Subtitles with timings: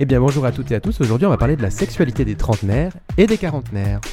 [0.00, 2.24] Eh bien bonjour à toutes et à tous, aujourd'hui on va parler de la sexualité
[2.24, 4.00] des trentenaires et des quarantenaires.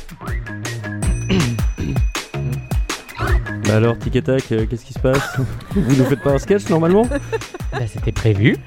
[3.67, 5.37] Bah alors, tic et tac, euh, qu'est-ce qui se passe
[5.75, 7.03] Vous ne faites pas un sketch normalement
[7.71, 8.57] Bah, c'était prévu,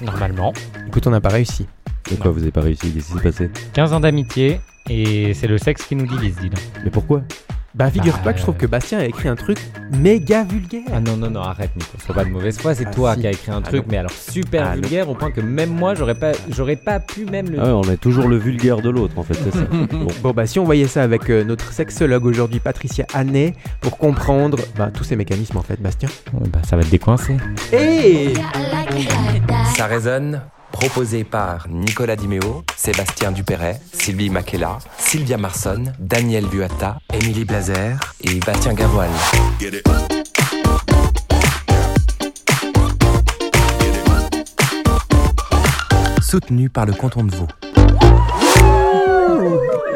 [0.00, 0.52] normalement.
[0.86, 1.66] Écoute, on n'a pas réussi.
[2.10, 5.46] De quoi vous avez pas réussi Qu'est-ce qui s'est passé 15 ans d'amitié, et c'est
[5.46, 6.60] le sexe qui nous divise, dis donc.
[6.82, 7.22] Mais pourquoi
[7.78, 9.58] Bah figure-toi Bah, que je trouve que Bastien a écrit un truc
[9.96, 10.82] méga vulgaire.
[10.92, 11.96] Ah non, non, non, arrête, Nico.
[12.04, 12.74] Sois pas de mauvaise foi.
[12.74, 13.20] C'est Ah, toi si.
[13.20, 13.88] qui as écrit un Ah truc, non.
[13.92, 14.80] mais alors super Ah non.
[14.82, 17.58] vulgaire au point que même moi, j'aurais pas, j'aurais pas pu même le.
[17.60, 19.64] Ah ouais, on est toujours le vulgaire de l'autre en fait, c'est ça.
[19.92, 20.06] Bon.
[20.22, 24.58] Bon bah si on voyait ça avec euh, notre sexologue aujourd'hui, Patricia Hannet, pour comprendre
[24.76, 26.08] bah, tous ces mécanismes en fait, Bastien.
[26.32, 27.36] Bah, ça va te décoincer.
[27.72, 28.34] Et
[29.76, 30.40] Ça résonne,
[30.72, 38.38] proposé par Nicolas Dimeo, Sébastien Dupéret, Sylvie Makela, Sylvia Marson, Daniel Vuatta, Émilie Blazer et
[38.40, 39.10] Bastien Gavoil.
[46.22, 47.48] Soutenu par le canton de Vaud.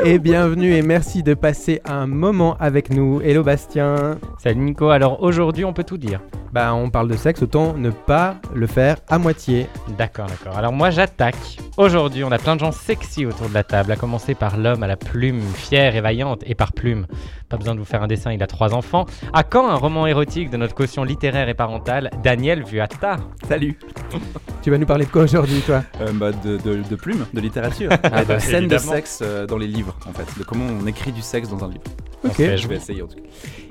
[0.04, 3.20] Et bienvenue et merci de passer un moment avec nous.
[3.20, 4.18] Hello Bastien.
[4.42, 6.20] Salut Nico, alors aujourd'hui on peut tout dire.
[6.52, 9.68] Bah on parle de sexe, autant ne pas le faire à moitié.
[9.96, 10.56] D'accord, d'accord.
[10.58, 11.56] Alors moi j'attaque.
[11.78, 14.82] Aujourd'hui on a plein de gens sexy autour de la table, à commencer par l'homme
[14.82, 17.06] à la plume, fière et vaillante, et par plume.
[17.48, 19.06] Pas besoin de vous faire un dessin, il a trois enfants.
[19.32, 23.16] À quand un roman érotique de notre caution littéraire et parentale, Daniel Vuatta
[23.48, 23.78] Salut.
[24.62, 25.82] tu vas nous parler de quoi aujourd'hui toi?
[26.02, 26.98] Euh, bah, de, de, de
[27.32, 30.38] de littérature, Ah et bah, de scènes de sexe euh, dans les livres, en fait,
[30.38, 31.82] de comment on écrit du sexe dans un livre.
[32.24, 32.32] Ok.
[32.34, 33.22] fait Je vais essayer en tout cas.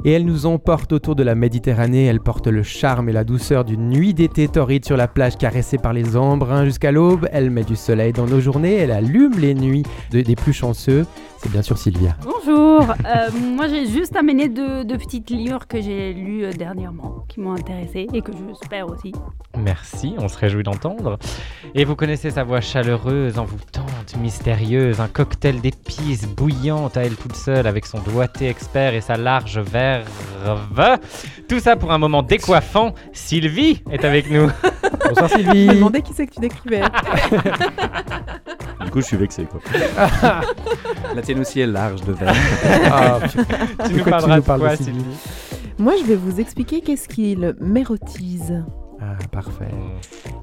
[0.03, 3.63] Et elle nous emporte autour de la Méditerranée, elle porte le charme et la douceur
[3.63, 7.63] d'une nuit d'été torride sur la plage caressée par les embruns jusqu'à l'aube, elle met
[7.63, 11.05] du soleil dans nos journées, elle allume les nuits de- des plus chanceux,
[11.37, 12.15] c'est bien sûr Sylvia.
[12.23, 17.25] Bonjour, Euh, moi j'ai juste amené deux, deux petites livres que j'ai lus euh, dernièrement,
[17.27, 19.11] qui m'ont intéressé et que j'espère aussi.
[19.57, 21.19] Merci, on se réjouit d'entendre.
[21.75, 27.35] Et vous connaissez sa voix chaleureuse, envoûtante, mystérieuse, un cocktail d'épices bouillante à elle toute
[27.35, 27.99] seule avec son
[28.47, 30.99] expert et sa large verve.
[31.47, 32.93] Tout ça pour un moment décoiffant.
[33.13, 34.49] Sylvie est avec nous.
[35.07, 35.67] Bonsoir Je me Sylvie.
[35.67, 36.81] demandais qui c'est que tu décrivais.
[38.85, 39.59] Du coup, je suis vexé quoi.
[41.15, 42.35] La tienne aussi est large de verre.
[42.91, 43.19] Ah,
[43.87, 44.91] tu nous parleras de quoi, Sylvie?
[44.99, 45.17] Sylvie?
[45.77, 48.63] Moi, je vais vous expliquer qu'est-ce qui le mérotise.
[49.11, 49.67] Ah, parfait.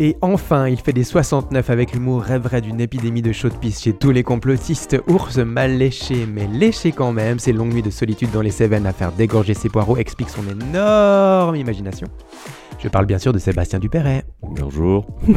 [0.01, 3.93] Et enfin, il fait des 69 avec l'humour rêverait d'une épidémie de chaude pisse chez
[3.93, 4.97] tous les complotistes.
[5.09, 7.39] Ours mal léché, mais léché quand même.
[7.39, 10.47] Ses longues nuits de solitude dans les Cévennes à faire dégorger ses poireaux expliquent son
[10.49, 12.09] énorme imagination.
[12.79, 14.25] Je parle bien sûr de Sébastien Dupéret.
[14.43, 15.07] Bonjour.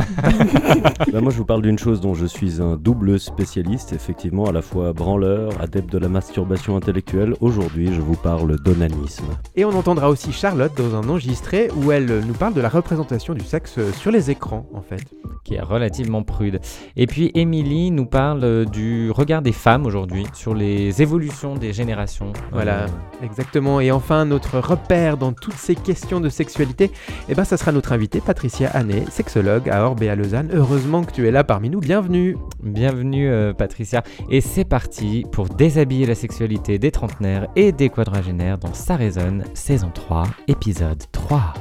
[1.11, 4.51] Bah, moi, je vous parle d'une chose dont je suis un double spécialiste, effectivement, à
[4.51, 7.33] la fois branleur, adepte de la masturbation intellectuelle.
[7.41, 9.25] Aujourd'hui, je vous parle d'onanisme.
[9.55, 13.33] Et on entendra aussi Charlotte dans un enregistré où elle nous parle de la représentation
[13.33, 15.03] du sexe sur les écrans, en fait.
[15.43, 16.59] qui est relativement prude.
[16.95, 22.31] Et puis Émilie nous parle du regard des femmes aujourd'hui sur les évolutions des générations.
[22.51, 22.87] Voilà, Euh,
[23.25, 23.81] exactement.
[23.81, 26.91] Et enfin, notre repère dans toutes ces questions de sexualité,
[27.31, 30.49] eh ben, ça sera notre invitée Patricia Hannet, sexologue à Orbe et à Lausanne.
[30.53, 31.79] Heureusement que tu es là parmi nous.
[31.79, 32.35] Bienvenue.
[32.61, 34.03] Bienvenue euh, Patricia.
[34.29, 39.45] Et c'est parti pour déshabiller la sexualité des trentenaires et des quadragénaires dans Ça résonne,
[39.53, 41.53] saison 3, épisode 3.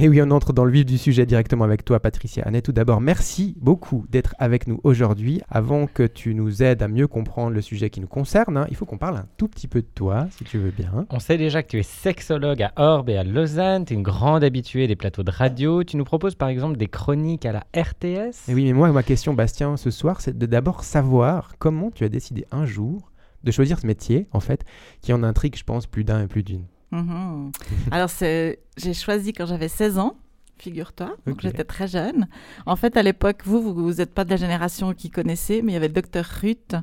[0.00, 2.62] Et oui, on entre dans le vif du sujet directement avec toi, Patricia Hannet.
[2.62, 5.40] Tout d'abord, merci beaucoup d'être avec nous aujourd'hui.
[5.48, 8.76] Avant que tu nous aides à mieux comprendre le sujet qui nous concerne, hein, il
[8.76, 11.04] faut qu'on parle un tout petit peu de toi, si tu veux bien.
[11.10, 14.04] On sait déjà que tu es sexologue à Orbe et à Lausanne, tu es une
[14.04, 15.82] grande habituée des plateaux de radio.
[15.82, 18.48] Tu nous proposes par exemple des chroniques à la RTS.
[18.48, 22.04] Et oui, mais moi, ma question, Bastien, ce soir, c'est de d'abord savoir comment tu
[22.04, 23.10] as décidé un jour
[23.42, 24.64] de choisir ce métier, en fait,
[25.00, 26.66] qui en intrigue, je pense, plus d'un et plus d'une.
[26.90, 27.52] Mhm.
[27.90, 30.16] Alors, j'ai choisi quand j'avais 16 ans,
[30.58, 31.16] figure-toi.
[31.26, 32.28] Donc, j'étais très jeune.
[32.66, 35.74] En fait, à l'époque, vous, vous n'êtes pas de la génération qui connaissait, mais il
[35.74, 36.74] y avait le docteur Ruth,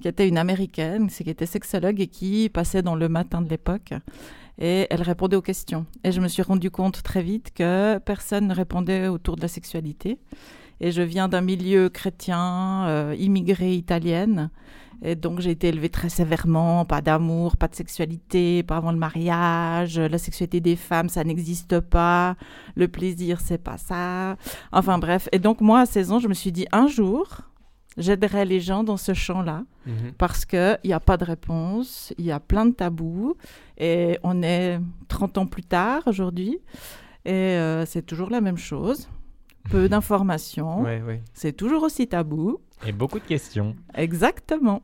[0.00, 3.92] qui était une américaine, qui était sexologue et qui passait dans le matin de l'époque.
[4.60, 5.86] Et elle répondait aux questions.
[6.02, 9.48] Et je me suis rendu compte très vite que personne ne répondait autour de la
[9.48, 10.18] sexualité.
[10.80, 14.50] Et je viens d'un milieu chrétien, euh, immigré italienne.
[15.02, 18.98] Et donc j'ai été élevée très sévèrement, pas d'amour, pas de sexualité, pas avant le
[18.98, 22.34] mariage, la sexualité des femmes, ça n'existe pas,
[22.74, 24.36] le plaisir, c'est pas ça.
[24.72, 27.42] Enfin bref, et donc moi à 16 ans, je me suis dit un jour,
[27.96, 30.12] j'aiderai les gens dans ce champ-là Mhm.
[30.18, 33.36] parce qu'il n'y a pas de réponse, il y a plein de tabous
[33.78, 36.58] et on est 30 ans plus tard aujourd'hui
[37.24, 39.08] et euh, c'est toujours la même chose.
[39.70, 41.22] Peu d'informations, Ouais, ouais.
[41.34, 42.58] c'est toujours aussi tabou.
[42.86, 43.74] Et beaucoup de questions.
[43.94, 44.82] Exactement.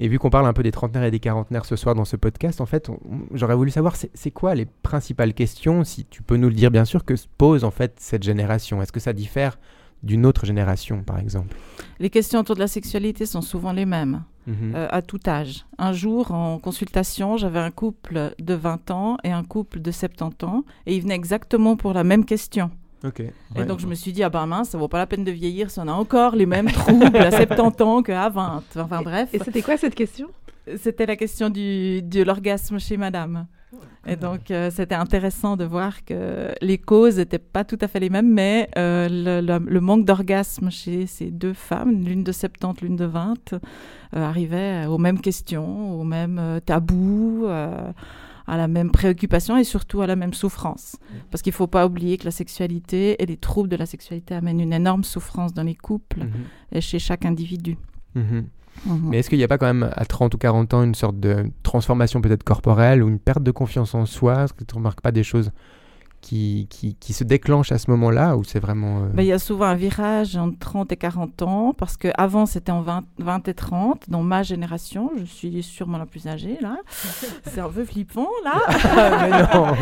[0.00, 2.14] Et vu qu'on parle un peu des trentenaires et des quarantenaires ce soir dans ce
[2.16, 2.88] podcast, en fait,
[3.34, 6.84] j'aurais voulu savoir c'est quoi les principales questions, si tu peux nous le dire bien
[6.84, 8.80] sûr, que se pose en fait cette génération?
[8.80, 9.58] Est-ce que ça diffère
[10.04, 11.56] d'une autre génération, par exemple?
[11.98, 14.22] Les questions autour de la sexualité sont souvent les mêmes.
[14.46, 14.72] Mhm.
[14.74, 15.66] euh, à tout âge.
[15.76, 20.46] Un jour, en consultation, j'avais un couple de 20 ans et un couple de 70
[20.46, 22.70] ans, et ils venaient exactement pour la même question.
[23.04, 23.64] Et Ouais.
[23.66, 25.70] donc, je me suis dit, ah ben mince, ça vaut pas la peine de vieillir
[25.70, 28.62] si on a encore les mêmes troubles à 70 ans qu'à 20.
[28.76, 30.28] Enfin bref, Et c'était quoi cette question?
[30.76, 33.46] C'était la question du, de l'orgasme chez madame.
[34.06, 38.00] Et donc, euh, c'était intéressant de voir que les causes n'étaient pas tout à fait
[38.00, 42.32] les mêmes, mais euh, le, le- le manque d'orgasme chez ces deux femmes, l'une de
[42.32, 43.58] 70, l'une de 20, euh,
[44.14, 47.92] arrivait aux mêmes questions, aux mêmes euh, tabous, euh,
[48.48, 50.96] à la même préoccupation et surtout à la même souffrance.
[51.30, 54.34] Parce qu'il ne faut pas oublier que la sexualité et les troubles de la sexualité
[54.34, 56.30] amènent une énorme souffrance dans les couples Mhm.
[56.72, 57.76] et chez chaque individu.
[58.14, 58.46] Mhm.
[59.10, 61.18] Mais est-ce qu'il n'y a pas quand même à 30 ou 40 ans une sorte
[61.18, 64.44] de transformation peut-être corporelle ou une perte de confiance en soi?
[64.44, 65.50] Est-ce que tu ne remarques pas des choses
[66.20, 69.04] qui, qui, qui se déclenchent à ce moment-là ou c'est vraiment...
[69.04, 72.46] euh, Ben, il y a souvent un virage entre 30 et 40 ans, parce qu'avant,
[72.46, 75.10] c'était en 20, 20 et 30, dans ma génération.
[75.16, 76.76] Je suis sûrement la plus âgée, là.
[77.44, 78.60] C'est un peu flippant, là.
[79.20, 79.66] Mais non.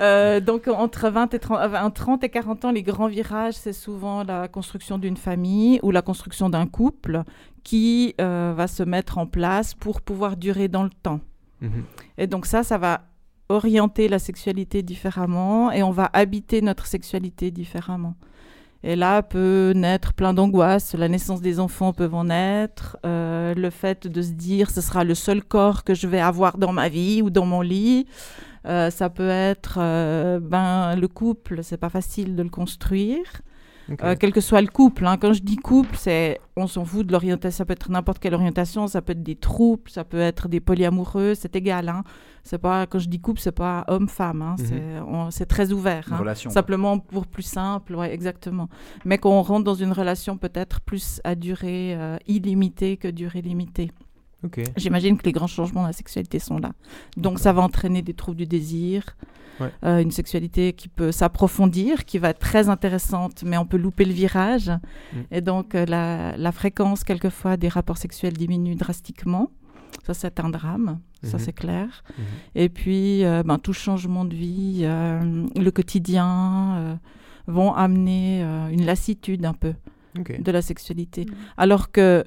[0.00, 3.54] Euh, donc, entre 20 et 30, euh, entre 30 et 40 ans, les grands virages,
[3.54, 7.22] c'est souvent la construction d'une famille ou la construction d'un couple
[7.62, 11.20] qui euh, va se mettre en place pour pouvoir durer dans le temps.
[11.60, 11.84] Mhm.
[12.18, 13.02] Et donc ça, ça va
[13.48, 18.14] orienter la sexualité différemment et on va habiter notre sexualité différemment.
[18.82, 20.94] Et là peut naître plein d'angoisses.
[20.94, 22.98] La naissance des enfants peut en naître.
[23.06, 26.58] euh, le fait de se dire ce sera le seul corps que je vais avoir
[26.58, 28.06] dans ma vie ou dans mon lit.
[28.66, 33.42] Euh, ça peut être euh, ben le couple, c'est pas facile de le construire.
[34.02, 35.06] Euh, quel que soit le couple.
[35.06, 35.16] hein.
[35.18, 37.58] Quand je dis couple, c'est on s'en fout de l'orientation.
[37.58, 38.86] Ça peut être n'importe quelle orientation.
[38.86, 41.34] Ça peut être des troupes, ça peut être des polyamoureux.
[41.34, 41.88] C'est égal.
[41.88, 42.02] Hein.
[42.42, 44.42] C'est pas quand je dis couple, c'est pas homme-femme.
[44.42, 44.56] Hein.
[44.58, 45.30] Mhm.
[45.30, 46.06] C'est très ouvert.
[46.18, 46.50] Relation.
[46.50, 48.68] Simplement pour plus simple, ouais, exactement.
[49.04, 53.90] Mais qu'on rentre dans une relation peut-être plus à durée euh, illimitée que durée limitée.
[54.76, 56.72] J'imagine que les grands changements de la sexualité sont là.
[57.16, 59.16] Donc ça va entraîner des troubles du désir,
[59.60, 59.70] Ouais.
[59.84, 64.04] euh, une sexualité qui peut s'approfondir, qui va être très intéressante, mais on peut louper
[64.04, 64.68] le virage.
[65.12, 65.16] Mm.
[65.30, 69.50] Et donc euh, la, la fréquence, quelquefois, des rapports sexuels diminue drastiquement.
[70.04, 71.42] Ça, c'est un drame, ça Mhm.
[71.44, 72.02] c'est clair.
[72.18, 72.24] Mhm.
[72.56, 76.94] Et puis, euh, ben, tout changement de vie, euh, le quotidien, euh,
[77.46, 79.74] vont amener euh, une lassitude un peu
[80.16, 81.26] de la sexualité.
[81.26, 81.34] Mhm.
[81.56, 82.24] Alors que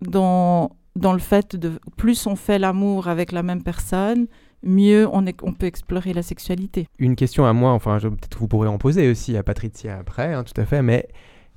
[0.00, 4.26] dans, dans le fait de plus on fait l'amour avec la même personne,
[4.62, 6.86] mieux on, est, on peut explorer la sexualité.
[6.98, 10.44] Une question à moi, enfin peut-être vous pourrez en poser aussi à Patricia après, hein,
[10.44, 11.08] tout à fait, mais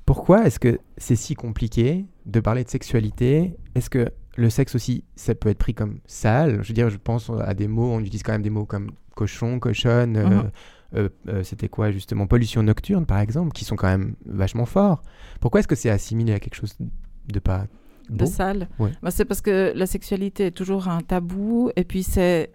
[0.05, 3.55] pourquoi est-ce que c'est si compliqué de parler de sexualité?
[3.75, 6.59] Est-ce que le sexe aussi, ça peut être pris comme sale?
[6.61, 8.91] Je veux dire, je pense à des mots, on utilise quand même des mots comme
[9.15, 10.51] cochon, cochonne, euh, Mhm.
[10.95, 15.01] euh, euh, c'était quoi justement Pollution nocturne par exemple, qui sont quand même vachement forts.
[15.41, 16.75] Pourquoi est-ce que c'est assimilé à quelque chose
[17.27, 17.65] de pas
[18.09, 18.25] de.
[18.79, 18.91] Ouais.
[19.01, 22.51] Bah, c'est parce que la sexualité est toujours un tabou et puis c'est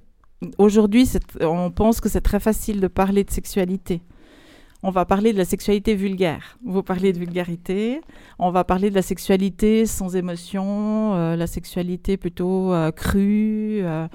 [0.58, 1.08] aujourd'hui
[1.40, 4.02] on pense que c'est très facile de parler de sexualité.
[4.82, 6.56] On va parler de la sexualité vulgaire.
[6.64, 8.00] Vous parlez de vulgarité.
[8.38, 14.08] On va parler de la sexualité sans émotion, euh, la sexualité plutôt euh, crue, euh,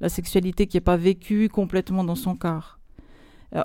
[0.00, 2.78] la sexualité qui n'est pas vécue complètement dans son corps.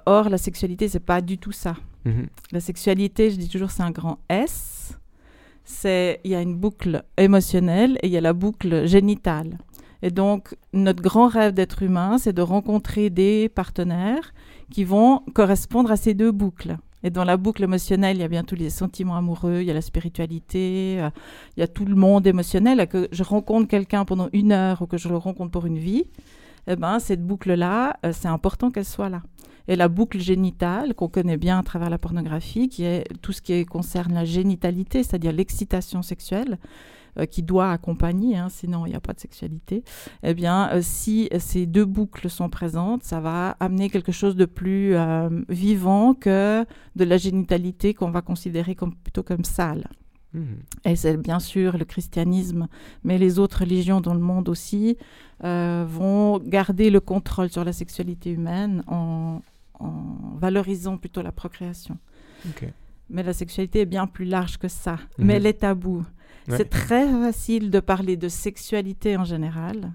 [0.06, 1.76] Or, la sexualité, c'est pas du tout ça.
[2.06, 2.28] Mhm.
[2.52, 4.77] La sexualité, je dis toujours, c'est un grand S.
[5.70, 9.58] C'est il y a une boucle émotionnelle et il y a la boucle génitale.
[10.02, 14.34] Et donc, notre grand rêve d'être humain, c'est de rencontrer des partenaires
[14.72, 16.78] qui vont correspondre à ces deux boucles.
[17.04, 19.72] Et dans la boucle émotionnelle, il y a bien tous les sentiments amoureux, il y
[19.72, 21.10] a la spiritualité, euh,
[21.58, 22.80] il y a tout le monde émotionnel.
[22.80, 25.78] Et que je rencontre quelqu'un pendant une heure ou que je le rencontre pour une
[25.78, 26.06] vie,
[26.68, 29.22] eh ben, cette boucle-là, euh, c'est important qu'elle soit là.
[29.68, 33.42] Et la boucle génitale, qu'on connaît bien à travers la pornographie, qui est tout ce
[33.42, 36.58] qui concerne la génitalité, c'est-à-dire l'excitation sexuelle,
[37.20, 39.84] euh, qui doit accompagner, hein, sinon il n'y a pas de sexualité,
[40.24, 44.46] eh bien, euh, si ces deux boucles sont présentes, ça va amener quelque chose de
[44.46, 49.90] plus euh, vivant que de la génitalité qu'on va considérer comme, plutôt comme sale.
[50.34, 50.58] Mhm.
[50.86, 52.68] Et c'est bien sûr le christianisme,
[53.04, 54.98] mais les autres religions dans le monde aussi
[55.44, 59.42] euh, vont garder le contrôle sur la sexualité humaine en,
[59.80, 61.98] en valorisant plutôt la procréation.
[63.10, 64.94] Mais la sexualité est bien plus large que ça.
[65.18, 65.26] Mhm.
[65.26, 66.06] Mais elle est taboue.
[66.48, 66.58] Ouais.
[66.58, 69.94] C'est très facile de parler de sexualité en général.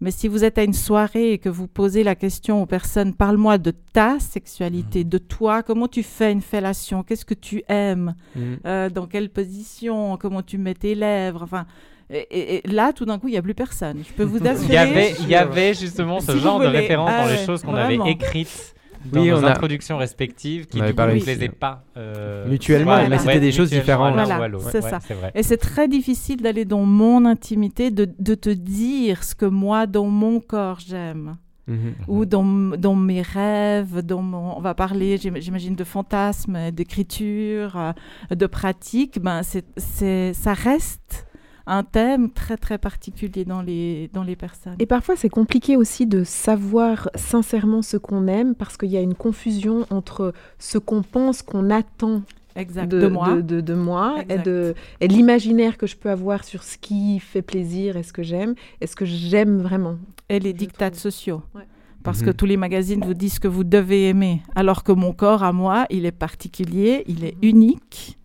[0.00, 3.14] Mais si vous êtes à une soirée et que vous posez la question aux personnes,
[3.14, 8.14] parle-moi de ta sexualité, de toi, comment tu fais une fellation, qu'est-ce que tu aimes,
[8.34, 8.58] Mhm.
[8.66, 11.66] euh, dans quelle position, comment tu mets tes lèvres, enfin.
[12.10, 14.02] Et, et- et là, tout d'un coup, il n'y a plus personne.
[14.06, 14.66] Je peux vous assurer.
[14.68, 17.38] Il y avait, il y avait justement ce Si genre de référence Ah dans les
[17.38, 18.73] ouais, choses qu'on avait écrites
[19.04, 20.94] dans Oui, nos on a- introductions respectives qui ne ici,
[21.24, 21.84] plaisaient pas.
[21.96, 24.14] euh, Mutuellement, mais ouais, c'était des choses différentes.
[24.14, 25.00] Voilà, c'est Ouais, ça.
[25.06, 25.30] c'est vrai.
[25.34, 29.86] Et c'est très difficile d'aller dans mon intimité, de, de te dire ce que moi,
[29.86, 31.36] dans mon corps, j'aime.
[31.66, 31.94] Mhm.
[32.08, 32.44] Ou dans,
[32.76, 38.46] dans mes rêves, dans mon, on va parler, j'im- j'imagine, de fantasmes, d'écriture, euh, de
[38.46, 39.18] pratique.
[39.20, 41.26] Ben, c'est, c'est, ça reste
[41.66, 44.76] un thème très, très particulier dans les, dans les personnes.
[44.78, 49.00] Et parfois, c'est compliqué aussi de savoir sincèrement ce qu'on aime parce qu'il y a
[49.00, 52.22] une confusion entre ce qu'on pense qu'on attend
[52.56, 52.88] exact.
[52.90, 53.34] de, De, moi.
[53.36, 57.18] de, de- de moi et, de, et l'imaginaire que je peux avoir sur ce qui
[57.18, 59.96] fait plaisir et ce que j'aime et ce que j'aime vraiment.
[60.28, 61.00] et les dictats trouve.
[61.02, 61.42] sociaux.
[61.54, 61.62] Ouais.
[62.02, 62.26] Parce Mhm.
[62.26, 65.52] que tous les magazines vous disent que vous devez aimer, alors que mon corps à
[65.54, 67.48] moi, il est particulier, il est Mhm.
[67.48, 68.18] unique.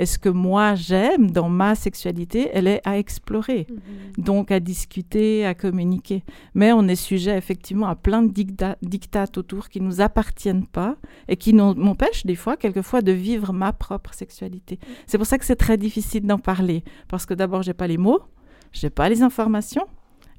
[0.00, 3.66] Et ce que moi j'aime dans ma sexualité, elle est à explorer,
[4.16, 6.24] donc à discuter, à communiquer.
[6.54, 10.96] Mais on est sujet effectivement à plein de dicta- dictates autour qui nous appartiennent pas
[11.28, 14.78] et qui m'empêchent des fois, quelquefois, de vivre ma propre sexualité.
[15.06, 17.98] C'est pour ça que c'est très difficile d'en parler, parce que d'abord j'ai pas les
[17.98, 18.20] mots,
[18.72, 19.86] j'ai pas les informations.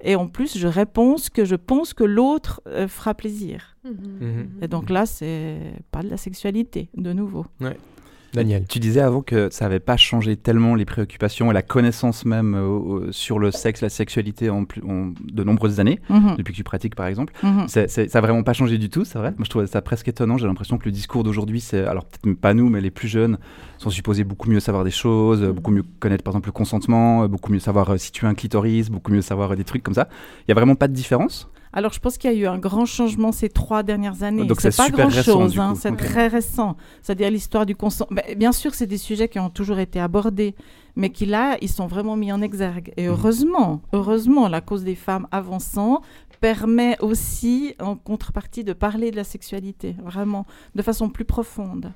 [0.04, 3.78] Et en plus, je réponds ce que je pense que l'autre euh, fera plaisir.
[3.86, 4.50] Mhm.
[4.64, 5.60] Et donc là, c'est
[5.92, 7.46] pas de la sexualité, de nouveau.
[8.34, 8.66] Daniel.
[8.68, 12.56] Tu disais avant que ça n'avait pas changé tellement les préoccupations et la connaissance même
[12.56, 16.36] euh, sur le sexe, la sexualité en, plus- en de nombreuses années, Mhm.
[16.38, 17.34] depuis que tu pratiques par exemple.
[17.44, 17.68] Mhm.
[17.68, 19.32] Ça n'a vraiment pas changé du tout, c'est vrai.
[19.38, 20.38] Moi je trouve ça presque étonnant.
[20.38, 23.38] J'ai l'impression que le discours d'aujourd'hui, c'est alors peut-être pas nous, mais les plus jeunes
[23.78, 27.28] sont supposés beaucoup mieux savoir des choses, euh, beaucoup mieux connaître par exemple le consentement,
[27.28, 30.08] beaucoup mieux savoir euh, situer un clitoris, beaucoup mieux savoir euh, des trucs comme ça.
[30.48, 31.50] Il y a vraiment pas de différence.
[31.74, 34.46] Alors, je pense qu'il y a eu un grand changement ces trois dernières années.
[34.46, 36.76] Donc, c'est pas super récent, grand-chose, hein, c'est très récent.
[37.02, 38.22] C'est-à-dire l'histoire du consentement.
[38.36, 40.56] Bien sûr, c'est des sujets qui ont toujours été abordés,
[40.96, 42.92] mais qui là, ils sont vraiment mis en exergue.
[42.98, 46.02] Et heureusement, heureusement, la cause des femmes avançant
[46.42, 51.94] permet aussi, en contrepartie, de parler de la sexualité, vraiment, de façon plus profonde.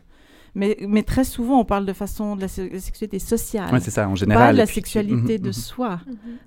[0.55, 3.71] Mais, mais très souvent, on parle de façon de la, se- la sexualité sociale.
[3.74, 4.53] Ouais, c'est ça en pas général.
[4.55, 5.53] de la tu- sexualité Mhm, de mhm.
[5.53, 6.00] soi,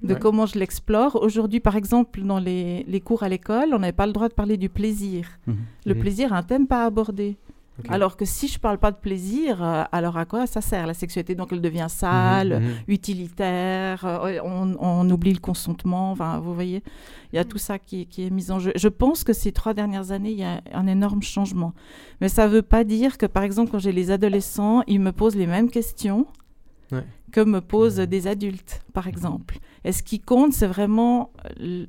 [0.03, 0.19] de Ouais.
[0.19, 1.19] comment je l'explore.
[1.23, 4.35] Aujourd'hui, par exemple, dans les, les cours à l'école, on n'avait pas le droit de
[4.35, 5.29] parler du plaisir.
[5.47, 5.57] Mhm.
[5.85, 6.01] Le Mhm.
[6.01, 7.37] plaisir un thème pas abordé.
[7.89, 10.95] Alors que si je parle pas de plaisir, euh, alors à quoi ça sert la
[10.95, 11.35] sexualité?
[11.37, 12.75] Donc elle devient sale, Mhm, mhm.
[12.89, 16.83] utilitaire, euh, on, on oublie le consentement, enfin, vous voyez,
[17.33, 18.73] il y a tout ça qui, qui est mis en jeu.
[18.75, 21.73] Je pense que ces trois dernières années, il y a un énorme changement.
[22.21, 25.13] Mais ça ne veut pas dire que, par exemple, quand j'ai les adolescents, ils me
[25.13, 26.27] posent les mêmes questions
[26.91, 27.05] Ouais.
[27.33, 29.59] que me posent des adultes, par exemple.
[29.85, 31.31] Et ce qui compte, c'est vraiment...
[31.61, 31.85] euh,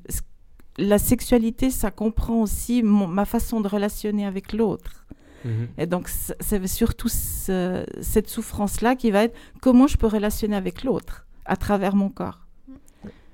[0.78, 5.06] La sexualité, ça comprend aussi mon- ma façon de relationner avec l'autre.
[5.46, 5.68] Mhm.
[5.78, 10.84] Et donc, c'est surtout ce- cette souffrance-là qui va être comment je peux relationner avec
[10.84, 12.46] l'autre à travers mon corps.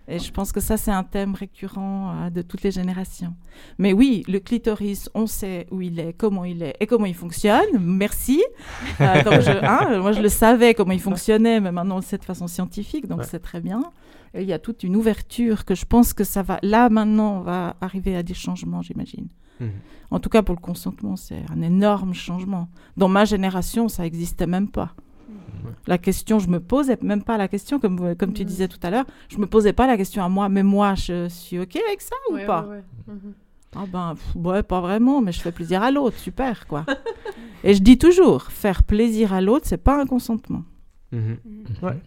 [0.08, 3.34] Et je pense que ça, c'est un thème récurrent euh, de toutes les générations.
[3.80, 7.16] Mais oui, le clitoris, on sait où il est, comment il est et comment il
[7.16, 7.80] fonctionne.
[7.80, 8.44] Merci.
[9.02, 12.04] Euh, donc je- hein, moi, je le savais comment il fonctionnait, mais maintenant, on le
[12.04, 13.26] sait de façon scientifique, donc Ouais.
[13.28, 13.82] c'est très bien.
[14.36, 16.60] Et il y a toute une ouverture que je pense que ça va...
[16.62, 19.28] Là, maintenant, on va arriver à des changements, j'imagine.
[19.60, 19.72] Mhm.
[20.12, 22.68] En tout cas, pour le consentement, c'est un énorme changement.
[22.98, 24.94] Dans ma génération, ça n'existait même pas.
[25.88, 28.48] La question, je me posais même pas la question, comme, comme tu Mhm.
[28.48, 31.28] disais tout à l'heure, je me posais pas la question à moi, mais moi, je
[31.30, 32.64] suis OK avec ça ou Ouais, pas?
[32.64, 32.84] ouais, ouais.
[33.08, 33.34] Mhm.
[33.76, 36.86] Ah ben, pff, ouais, pas vraiment, mais je fais plaisir à l'autre, super, quoi.
[37.64, 40.64] Et je dis toujours, faire plaisir à l'autre, c'est pas un consentement.
[41.12, 41.38] Mhm.
[41.82, 42.00] Ouais.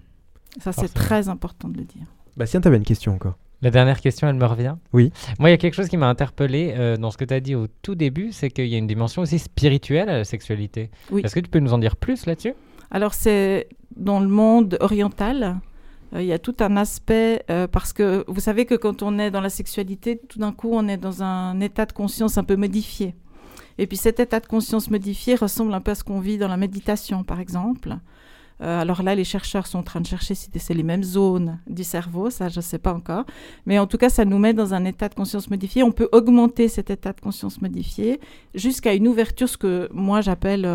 [0.61, 2.07] Ça, c'est très important de le dire.
[2.37, 3.37] Bastien, t'avais une question encore.
[3.61, 4.77] La dernière question, elle me revient.
[4.93, 5.13] Oui.
[5.41, 7.41] Moi, il y a quelque chose qui m'a interpellé euh, dans ce que tu as
[7.41, 10.91] dit au tout début, c'est qu'il y a une dimension aussi spirituelle à la sexualité.
[11.11, 11.23] Oui.
[11.25, 12.55] Est-ce que tu peux nous en dire plus là-dessus?
[12.91, 15.61] Alors, c'est dans le monde oriental,
[16.15, 19.19] euh, il y a tout un aspect, euh, parce que vous savez que quand on
[19.19, 22.45] est dans la sexualité, tout d'un coup, on est dans un état de conscience un
[22.45, 23.15] peu modifié.
[23.79, 26.49] Et puis cet état de conscience modifié ressemble un peu à ce qu'on vit dans
[26.49, 27.97] la méditation, par exemple.
[28.61, 31.59] Euh, alors là, les chercheurs sont en train de chercher si c'est les mêmes zones
[31.67, 33.25] du cerveau, ça je ne sais pas encore.
[33.67, 35.83] Mais en tout cas, ça nous met dans un état de conscience modifié.
[35.83, 38.21] On peut augmenter cet état de conscience modifié
[38.55, 40.69] jusqu'à une ouverture, ce que moi j'appelle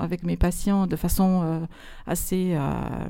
[0.00, 1.60] avec mes patients de façon euh,
[2.06, 2.60] assez euh,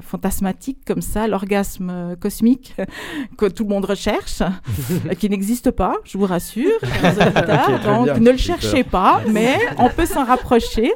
[0.00, 2.74] fantasmatique comme ça, l'orgasme cosmique
[3.38, 4.42] que tout le monde recherche,
[5.18, 6.78] qui n'existe pas, je vous rassure.
[6.80, 10.92] donc ne le cherchez pas, mais on peut s'en rapprocher.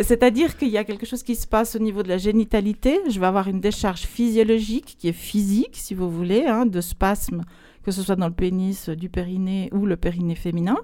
[0.00, 2.18] C'est-à-dire qu'il y a quelque chose qui se passe au niveau de la
[2.52, 7.42] Je vais avoir une décharge physiologique qui est physique, si vous voulez, hein, de spasmes,
[7.82, 10.76] que ce soit dans le pénis du périnée ou le périnée féminin.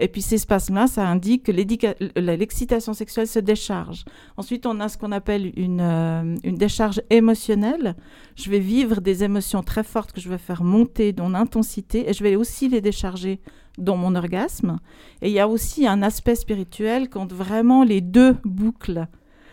[0.00, 4.04] Et puis ces spasmes-là, ça indique que l'excitation sexuelle se décharge.
[4.38, 7.94] Ensuite, on a ce qu'on appelle une, euh, une, décharge émotionnelle.
[8.34, 12.14] Je vais vivre des émotions très fortes que je vais faire monter dans l'intensité et
[12.14, 13.40] je vais aussi les décharger
[13.76, 14.78] dans mon orgasme.
[15.20, 19.06] Et il y a aussi un aspect spirituel quand vraiment les deux boucles,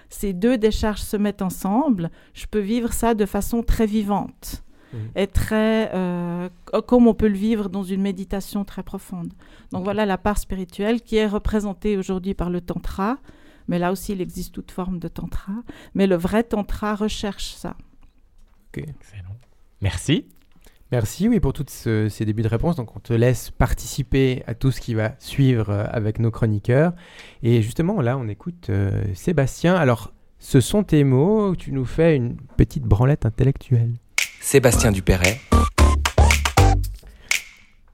[0.10, 4.64] ces deux décharges se mettent ensemble, je peux vivre ça de façon très vivante.
[4.94, 4.98] Mmh.
[5.18, 6.48] et très euh,
[6.88, 9.34] comme on peut le vivre dans une méditation très profonde.
[9.74, 13.18] Donc voilà la part spirituelle qui est représentée aujourd'hui par le tantra,
[13.68, 15.52] mais là aussi il existe toute forme de tantra,
[15.94, 17.76] mais le vrai tantra recherche ça.
[18.70, 19.36] Ok, excellent.
[19.82, 20.26] Merci.
[20.92, 22.78] Merci, oui, pour tous ces débuts de réponse.
[22.78, 26.94] Donc, on te laisse participer à tout ce qui va suivre euh, avec nos chroniqueurs.
[27.44, 29.76] Et justement, là, on écoute euh, Sébastien.
[29.76, 31.56] Alors, ce sont tes mots.
[31.56, 33.96] Tu nous fais une petite branlette intellectuelle.
[34.40, 35.42] Sébastien Dupéret.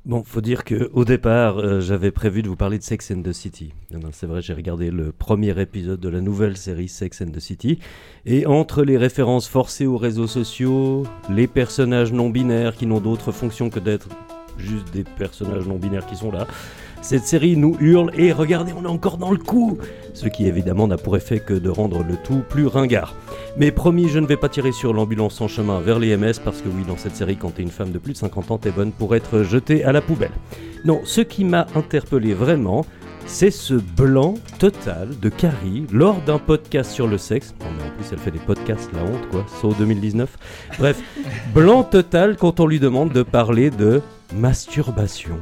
[0.05, 3.21] Bon, faut dire que au départ, euh, j'avais prévu de vous parler de Sex and
[3.21, 3.71] the City.
[4.11, 7.79] C'est vrai, j'ai regardé le premier épisode de la nouvelle série Sex and the City,
[8.25, 13.31] et entre les références forcées aux réseaux sociaux, les personnages non binaires qui n'ont d'autre
[13.31, 14.09] fonction que d'être
[14.57, 16.47] juste des personnages non binaires qui sont là,
[17.03, 19.77] cette série nous hurle et regardez, on est encore dans le coup
[20.13, 23.13] Ce qui évidemment n'a pour effet que de rendre le tout plus ringard.
[23.57, 26.61] Mais promis, je ne vais pas tirer sur l'ambulance en chemin vers les MS parce
[26.61, 28.71] que oui, dans cette série, quand t'es une femme de plus de 50 ans, t'es
[28.71, 30.31] bonne pour être jetée à la poubelle.
[30.85, 32.85] Non, ce qui m'a interpellé vraiment,
[33.25, 37.53] c'est ce blanc total de Carrie lors d'un podcast sur le sexe.
[37.59, 39.45] Non, en plus, elle fait des podcasts, la honte, quoi.
[39.61, 40.37] Saut 2019.
[40.79, 41.01] Bref,
[41.53, 44.01] blanc total quand on lui demande de parler de
[44.33, 45.37] masturbation.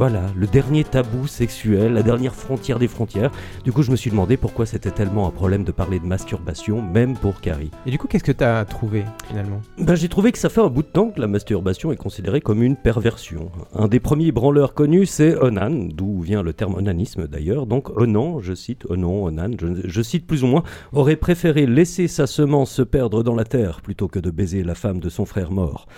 [0.00, 3.30] Voilà, le dernier tabou sexuel, la dernière frontière des frontières.
[3.64, 6.80] Du coup, je me suis demandé pourquoi c'était tellement un problème de parler de masturbation,
[6.80, 7.70] même pour Carrie.
[7.84, 9.60] Et du coup, qu'est-ce que tu as trouvé finalement?
[9.76, 12.40] Ben, J'ai trouvé que ça fait un bout de temps que la masturbation est considérée
[12.40, 13.50] comme une perversion.
[13.74, 17.66] Un des premiers branleurs connus, c'est Onan, d'où vient le terme onanisme d'ailleurs.
[17.66, 20.62] Donc Onan, je cite, Onan, Onan, je, je cite plus ou moins,
[20.94, 24.74] aurait préféré laisser sa semence se perdre dans la terre plutôt que de baiser la
[24.74, 25.88] femme de son frère mort.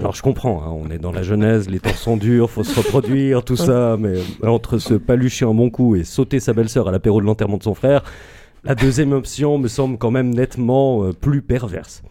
[0.00, 2.74] Alors je comprends, hein, on est dans la Genèse, les temps sont durs, faut se
[2.74, 6.90] reproduire, tout ça, mais entre se palucher un bon coup et sauter sa belle-sœur à
[6.90, 8.02] l'apéro de l'enterrement de son frère,
[8.64, 12.02] la deuxième option me semble quand même nettement euh, plus perverse.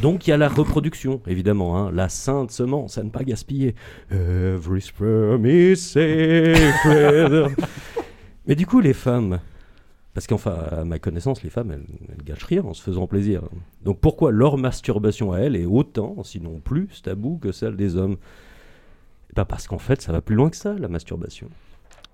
[0.00, 3.74] Donc il y a la reproduction, évidemment, hein, la sainte semence à ne pas gaspiller.
[4.10, 7.54] Every sperm is sacred.
[8.46, 9.40] Mais du coup, les femmes,
[10.16, 13.42] parce qu'enfin, à ma connaissance, les femmes, elles, gâchent rien en se faisant plaisir.
[13.84, 18.16] Donc pourquoi leur masturbation à elles est autant, sinon plus, tabou que celle des hommes?
[19.34, 21.50] Bah Parce qu'en fait, ça va plus loin que ça, la masturbation.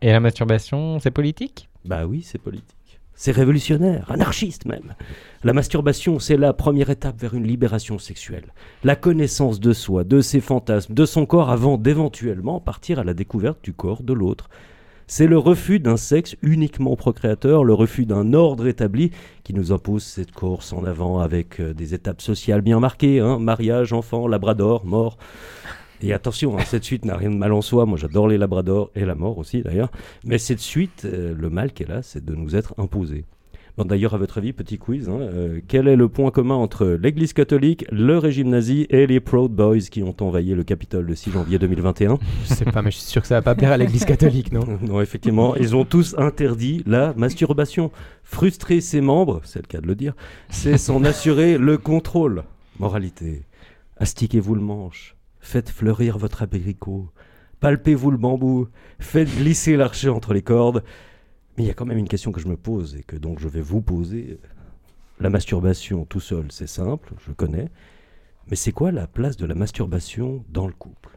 [0.01, 1.69] Et la masturbation, c'est politique?
[1.85, 2.99] Bah oui, c'est politique.
[3.15, 4.97] C'est révolutionnaire, anarchiste même.
[5.45, 8.53] La masturbation, c'est la première étape vers une libération sexuelle.
[8.83, 13.15] La connaissance de soi, de ses fantasmes, de son corps avant d'éventuellement partir à la
[13.15, 14.51] découverte du corps de l'autre.
[15.15, 19.11] C'est le refus d'un sexe uniquement procréateur, le refus d'un ordre établi
[19.45, 23.39] qui nous impose cette course en avant avec euh, des étapes sociales bien marquées, hein,
[23.39, 25.19] mariage, enfant, labrador, mort.
[26.01, 27.85] Et attention, hein, cette suite n'a rien de mal en soi.
[27.85, 29.91] Moi, j'adore les labradors et la mort aussi, d'ailleurs.
[30.25, 32.73] Mais cette suite, euh, le mal qu'elle a, c'est de nous être
[33.79, 33.89] imposée.
[33.89, 37.33] D'ailleurs, à votre avis, petit quiz, hein, euh, quel est le point commun entre l'Église
[37.33, 41.33] catholique, le régime nazi et les Proud Boys qui ont envahi le Capitole le 6
[41.33, 43.77] janvier 2021 Je sais pas, mais je suis sûr que ça va pas plaire à
[43.77, 44.63] l'Église catholique, non?
[44.83, 47.91] Non, effectivement, ils ont tous interdit la masturbation.
[48.25, 50.15] Frustrer ses membres, c'est le cas de le dire,
[50.51, 52.45] c'est s'en assurer le contrôle.
[52.79, 53.43] Moralité,
[53.99, 57.11] astiquez-vous le manche, faites fleurir votre abricot,
[57.61, 60.83] palpez-vous le bambou, faites glisser l'archer entre les cordes,
[61.57, 63.39] mais il y a quand même une question que je me pose et que donc
[63.39, 64.39] je vais vous poser.
[65.21, 67.69] La masturbation tout seul, c'est simple, je connais.
[68.49, 71.11] Mais c'est quoi la place de la masturbation dans le couple?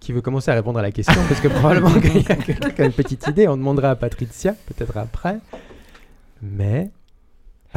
[0.00, 2.70] Qui veut commencer à répondre à la question Parce que probablement qu'il y a quelqu'un
[2.70, 3.46] qui a une petite idée.
[3.46, 5.38] On demandera à Patricia, peut-être après.
[6.40, 6.90] Mais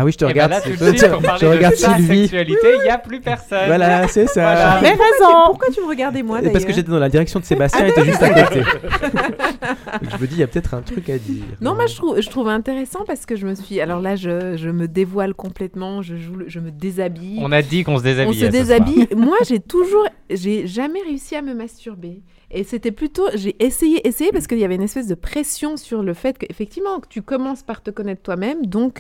[0.02, 0.52] Ah oui, je te Et ben regarde.
[0.52, 2.22] là, tout de suite, pour parler je regarde Sylvie.
[2.22, 3.68] sexualité, il n'y a plus personne.
[3.68, 4.42] Voilà, c'est ça.
[4.42, 4.80] Voilà.
[4.82, 7.10] Mais Pourquoi raison tu- Pourquoi tu me regardais moi Et Parce que j'étais dans la
[7.10, 8.62] direction de Sébastien, il était juste à côté.
[8.62, 11.44] Donc je me dis, il y a peut-être un truc à dire.
[11.62, 13.80] Non, moi je trouve, je trouve intéressant parce que je me suis.
[13.80, 17.38] Alors là, je, je me dévoile complètement, je, joue, je me déshabille.
[17.42, 18.48] On a dit qu'on se déshabillait.
[18.48, 19.08] On se déshabille.
[19.16, 22.22] Moi, j'ai toujours, j'ai jamais réussi à me masturber.
[22.54, 26.04] Et c'était plutôt, j'ai essayé, essayé parce qu'il y avait une espèce de pression sur
[26.04, 28.66] le fait qu'effectivement, que tu commences par te connaître toi-même.
[28.66, 29.00] Donc,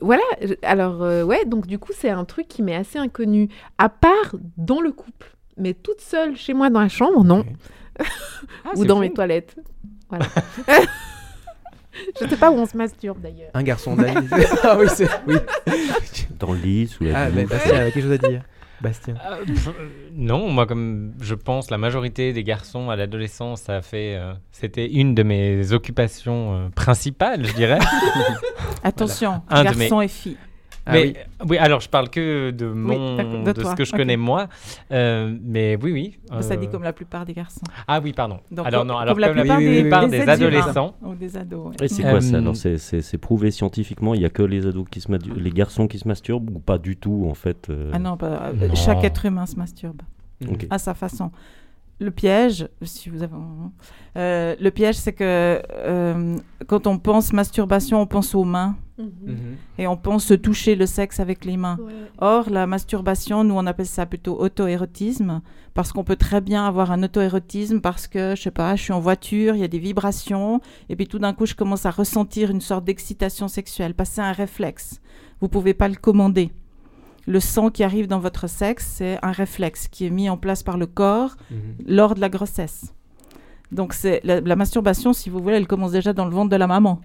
[0.00, 0.22] voilà.
[0.62, 3.48] Alors, euh, ouais, donc du coup, c'est un truc qui m'est assez inconnu.
[3.78, 5.32] À part dans le couple.
[5.56, 7.44] Mais toute seule chez moi dans la chambre, non.
[7.98, 8.04] Ah,
[8.76, 9.00] Ou dans fou.
[9.00, 9.56] mes toilettes.
[10.10, 10.26] Voilà.
[12.20, 13.50] Je sais pas où on se masturbe d'ailleurs.
[13.54, 14.30] Un garçon d'Alice.
[14.62, 15.08] ah oui, c'est.
[15.26, 15.36] Oui.
[16.38, 17.30] Dans le lit, sous la Ah.
[17.30, 18.42] Bastien avait quelque chose à dire.
[18.80, 19.14] Bastien.
[19.30, 19.72] Euh, pff, euh,
[20.12, 24.32] non, moi comme je pense la majorité des garçons à l'adolescence, ça a fait, euh,
[24.52, 27.78] c'était une de mes occupations euh, principales, je dirais.
[28.82, 30.36] Attention, de garçons mes- et filles.
[30.86, 31.46] Ah mais oui.
[31.50, 31.58] oui.
[31.58, 34.48] alors je parle que de mon, d'accord, de de, ce que je connais moi,
[34.92, 36.18] Euh, mais oui, oui.
[36.42, 37.60] Ça dit euh, comme la plupart des garçons.
[37.88, 38.38] Ah oui, pardon.
[38.50, 40.94] Donc, alors comme- non, alors comme la comme la plupart oui, oui, des, adolescents.
[41.02, 41.66] Ou des ados.
[41.68, 41.74] ouais.
[41.86, 42.36] Et c'est quoi ça?
[42.36, 45.88] Euh, alors C'est- prouvé scientifiquement Il y a que les ados qui se les garçons
[45.88, 48.74] qui se masturbent ou pas du tout en fait euh, Ah non, pas- Non.
[48.74, 50.02] chaque être humain se masturbe
[50.70, 51.30] à sa façon.
[51.98, 53.32] Le piège, si vous avez,
[54.16, 59.56] euh, le piège, c'est que euh, quand on pense masturbation, on pense aux mains Mhm.
[59.78, 61.76] et on pense se toucher le sexe avec les mains.
[62.18, 65.42] Or, la masturbation, nous, on appelle ça plutôt auto-érotisme,
[65.74, 68.92] parce qu'on peut très bien avoir un auto-érotisme parce que, je sais pas, je suis
[68.94, 71.90] en voiture, il y a des vibrations, et puis tout d'un coup, je commence à
[71.90, 75.00] ressentir une sorte d'excitation sexuelle, passer un réflexe.
[75.40, 76.50] Vous pouvez pas le commander.
[77.26, 80.62] Le sang qui arrive dans votre sexe, c'est un réflexe qui est mis en place
[80.62, 81.58] par le corps Mhm.
[81.86, 82.94] lors de la grossesse.
[83.72, 86.56] Donc, c'est la, la masturbation, si vous voulez, elle commence déjà dans le ventre de
[86.56, 87.00] la maman,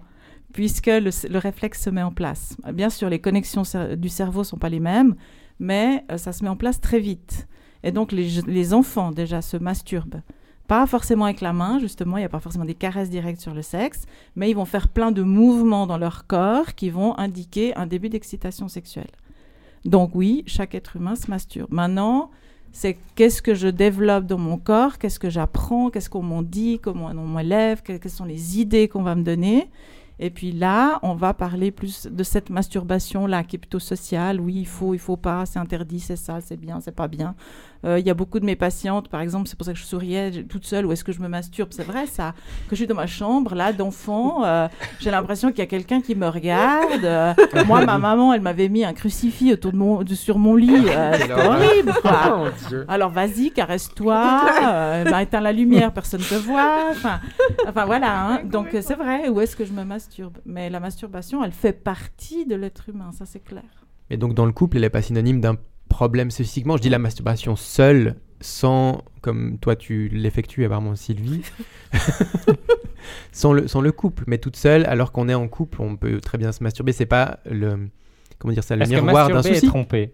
[0.54, 2.56] puisque le, le réflexe se met en place.
[2.74, 5.16] Bien sûr, les connexions cer- du cerveau sont pas les mêmes,
[5.60, 7.48] mais euh, ça se met en place très vite.
[7.84, 10.22] Et donc, les, les enfants, déjà, se masturbent.
[10.68, 13.56] Pas forcément avec la main, justement, il n'y a pas forcément des caresses directes sur
[13.56, 14.06] le sexe,
[14.36, 18.10] mais ils vont faire plein de mouvements dans leur corps qui vont indiquer un début
[18.10, 19.10] d'excitation sexuelle.
[19.86, 21.72] Donc oui, chaque être humain se masturbe.
[21.72, 22.32] Maintenant,
[22.72, 26.80] c'est qu'est-ce que je développe dans mon corps, qu'est-ce que j'apprends, qu'est-ce qu'on m'en dit,
[26.82, 29.70] comment on m'élève, que- quelles sont les idées qu'on va me donner.
[30.20, 34.40] Et puis là, on va parler plus de cette masturbation-là, qui est plutôt sociale.
[34.40, 37.34] Oui, il faut, il faut pas, c'est interdit, c'est ça, c'est bien, c'est pas bien.
[37.86, 39.84] Euh, Il y a beaucoup de mes patientes, par exemple, c'est pour ça que je
[39.86, 41.70] souriais toute seule, où est-ce que je me masturbe?
[41.72, 42.34] C'est vrai, ça.
[42.70, 44.68] Que je suis dans ma chambre, là, d'enfant, euh,
[45.00, 47.04] j'ai l'impression qu'il y a quelqu'un qui me regarde.
[47.04, 47.34] euh,
[47.66, 50.72] moi, ma maman, elle m'avait mis un crucifix autour de mon, de- sur mon lit.
[50.90, 52.50] euh, c'est horrible, quoi.
[52.88, 56.90] Alors vas-y, caresse-toi, euh, bah, éteins la lumière, personne ne te voit.
[56.92, 57.20] Enfin,
[57.68, 58.40] enfin voilà, hein.
[58.44, 60.38] donc c'est vrai, où est-ce que je me masturbe?
[60.46, 63.64] Mais la masturbation, elle fait partie de l'être humain, ça c'est clair.
[64.10, 65.56] Et donc dans le couple, elle n'est pas synonyme d'un
[65.90, 66.78] problème spécifiquement.
[66.78, 71.42] Je dis la masturbation seule, sans, comme toi tu l'effectues apparemment Sylvie,
[73.32, 76.20] sans, le, sans le couple, mais toute seule, alors qu'on est en couple, on peut
[76.22, 76.92] très bien se masturber.
[76.92, 77.90] C'est pas le,
[78.40, 79.68] comment dire ça, le miroir d'un souci.
[79.68, 80.14] trompé?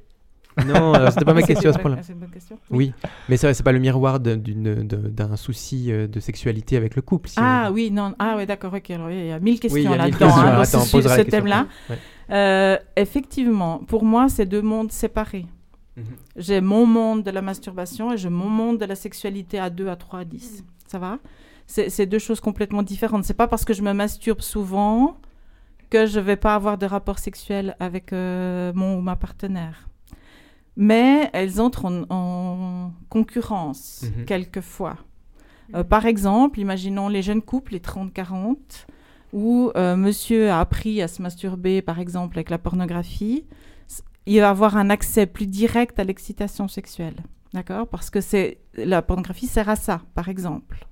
[0.65, 1.97] Non, c'était pas ma C'est question à ce point-là.
[1.97, 2.57] bonne- c'est une bonne question.
[2.71, 2.91] Oui,
[3.29, 7.29] mais c'est c'est pas le miroir d'un souci euh, de sexualité avec le couple.
[7.29, 8.89] si Ah on- oui, non, ah ouais, d'accord, ok.
[8.89, 11.67] Alors, il y a mille Oui, questions mille là-dedans, hein, ce, ce thème-là.
[11.91, 11.97] Ouais.
[12.31, 15.45] Euh, effectivement, pour moi, c'est deux mondes séparés.
[15.97, 16.03] Mhm.
[16.35, 19.87] J'ai mon monde de la masturbation et j'ai mon monde de la sexualité à 2,
[19.89, 20.63] à 3, à 10.
[20.87, 21.17] Ça va?
[21.65, 23.25] C'est deux choses complètement différentes.
[23.25, 25.17] C'est pas parce que je me masturbe souvent
[25.89, 29.89] que je vais pas avoir de rapport sexuel avec euh, mon ou ma partenaire.
[30.77, 34.25] Mais elles entrent en, en concurrence Mhm.
[34.25, 34.97] quelquefois.
[35.75, 38.85] Euh, par exemple, imaginons les jeunes couples, les 30-40,
[39.33, 43.45] où euh, monsieur a appris à se masturber, par exemple, avec la pornographie,
[44.27, 47.15] il va avoir un accès plus direct à l'excitation sexuelle.
[47.53, 47.87] D'accord?
[47.87, 50.85] Parce que c'est la pornographie sert à ça, par exemple.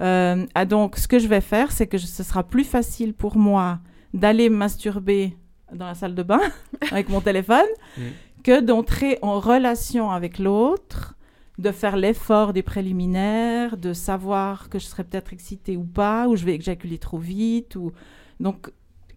[0.00, 3.14] Euh, ah, donc, ce que je vais faire, c'est que je- ce sera plus facile
[3.14, 3.78] pour moi
[4.12, 5.36] d'aller me masturber
[5.72, 6.40] dans la salle de bain
[6.90, 7.66] avec mon téléphone
[7.98, 8.02] Mm.
[8.42, 11.16] que d'entrer en relation avec l'autre,
[11.58, 16.34] de faire l'effort des préliminaires, de savoir que je serai peut-être excitée ou pas, ou
[16.36, 17.76] je vais éjaculer trop vite.
[17.76, 17.92] Ou...
[18.40, 18.70] Donc,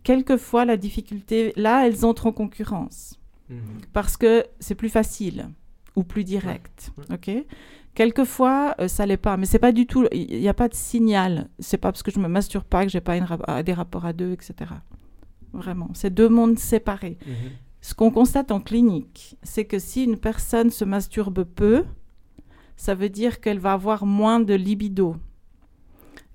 [0.04, 3.82] quelquefois, la difficulté, là, elles entrent en concurrence Mhm.
[3.94, 5.50] parce que c'est plus facile
[5.96, 6.92] ou plus direct.
[7.12, 7.32] Ok?
[7.96, 10.06] Quelquefois, euh, ça l'est pas, mais c'est pas du tout.
[10.12, 11.50] Il n'y a pas de signal.
[11.58, 14.06] C'est pas parce que je me masturbe pas que j'ai pas une euh, des rapports
[14.06, 14.54] à deux, etc.
[15.54, 17.18] Vraiment, c'est deux mondes séparés.
[17.26, 17.34] Mhm.
[17.82, 21.86] Ce qu'on constate en clinique, c'est que si une personne se masturbe peu,
[22.76, 25.16] ça veut dire qu'elle va avoir moins de libido.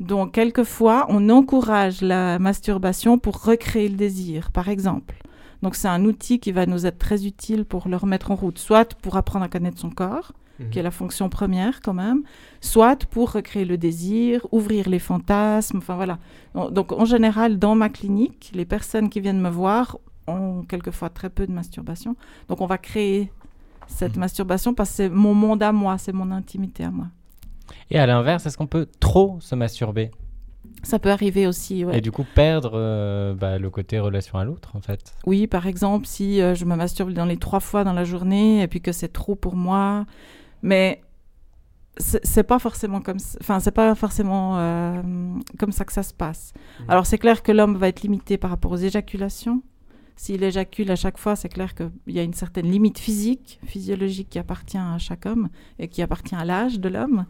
[0.00, 5.14] Donc, quelquefois, on encourage la masturbation pour recréer le désir, par exemple.
[5.62, 8.58] Donc c'est un outil qui va nous être très utile pour le remettre en route,
[8.58, 10.70] soit pour apprendre à connaître son corps, Mhm.
[10.70, 12.22] qui est la fonction première quand même,
[12.60, 16.18] soit pour recréer le désir, ouvrir les fantasmes, enfin voilà.
[16.54, 19.96] Donc, en général, dans ma clinique, les personnes qui viennent me voir
[20.26, 22.16] ont quelquefois très peu de masturbation.
[22.48, 23.32] Donc on va créer
[23.88, 27.06] cette masturbation parce que c'est mon monde à moi, c'est mon intimité à moi.
[27.90, 30.10] Et à l'inverse, est-ce qu'on peut trop se masturber?
[30.82, 31.98] Ça peut arriver aussi, ouais.
[31.98, 35.66] Et du coup perdre euh, bah, le côté relation à l'autre, en fait Oui, par
[35.66, 38.80] exemple, si euh, je me masturbe dans les trois fois dans la journée et puis
[38.80, 40.06] que c'est trop pour moi,
[40.62, 41.02] mais
[41.98, 45.02] c'est pas forcément comme enfin c'est pas forcément euh,
[45.58, 46.52] comme ça que ça se passe.
[46.88, 49.62] Alors c'est clair que l'homme va être limité par rapport aux éjaculations.
[50.16, 54.28] S'il éjacule à chaque fois, c'est clair qu'il y a une certaine limite physique, physiologique
[54.30, 55.48] qui appartient à chaque homme
[55.78, 57.26] et qui appartient à l'âge de l'homme.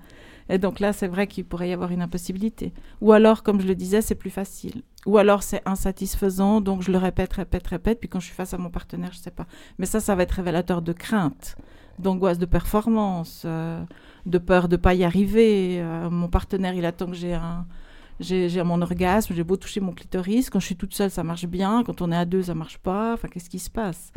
[0.49, 2.73] Et donc là, c'est vrai qu'il pourrait y avoir une impossibilité.
[3.01, 4.83] Ou alors, comme je le disais, c'est plus facile.
[5.07, 8.53] Ou alors, c'est insatisfaisant, donc je le répète, répète, répète, puis quand je suis face
[8.53, 9.47] à mon partenaire, je sais pas.
[9.79, 11.57] Mais ça, ça va être révélateur de crainte,
[11.99, 13.83] d'angoisse de performance, euh,
[14.27, 15.81] de peur de pas y arriver.
[15.81, 17.67] Euh, mon partenaire, il attend que j'ai un...
[18.23, 20.49] J'ai mon orgasme, j'ai beau toucher mon clitoris.
[20.51, 21.83] Quand je suis toute seule, ça marche bien.
[21.85, 23.15] Quand on est à deux, ça marche pas.
[23.15, 24.13] Enfin, qu'est-ce qui se passe?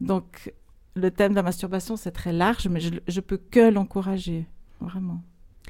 [0.00, 0.52] Donc,
[0.96, 4.46] le thème de la masturbation, c'est très large, mais je, je peux que l'encourager,
[4.80, 5.22] vraiment.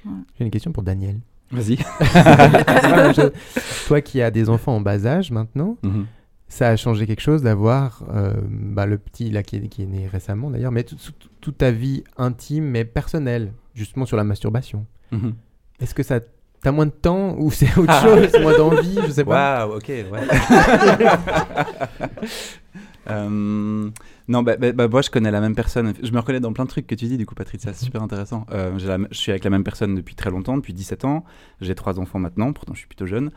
[0.05, 0.13] Ouais.
[0.39, 1.21] J'ai une question pour Daniel.
[1.51, 1.77] Vas-y.
[3.87, 6.07] Toi qui as des enfants en bas âge maintenant, Mhm.
[6.49, 9.87] ça a changé quelque chose d'avoir euh, bah, le petit là qui est, qui est
[9.87, 14.25] né récemment d'ailleurs, mais tout- tout- toute ta vie intime mais personnelle, justement sur la
[14.25, 14.87] masturbation?
[15.13, 15.35] Mhm.
[15.81, 16.21] Est-ce que ça
[16.65, 19.67] t'as moins de temps ou c'est autre chose, moins d'envie, je sais pas.
[19.67, 20.05] Waouh, ok, ouais.
[23.11, 23.91] Euh,
[24.29, 25.93] non, bah, bah, bah, moi je connais la même personne.
[26.03, 28.03] Je me reconnais dans plein de trucs que tu dis, du coup, Patricia, c'est super
[28.03, 28.47] intéressant.
[28.51, 31.23] Euh, la- je suis avec la même personne depuis très longtemps, depuis 17 ans.
[31.61, 33.31] J'ai trois enfants maintenant, pourtant je suis plutôt jeune.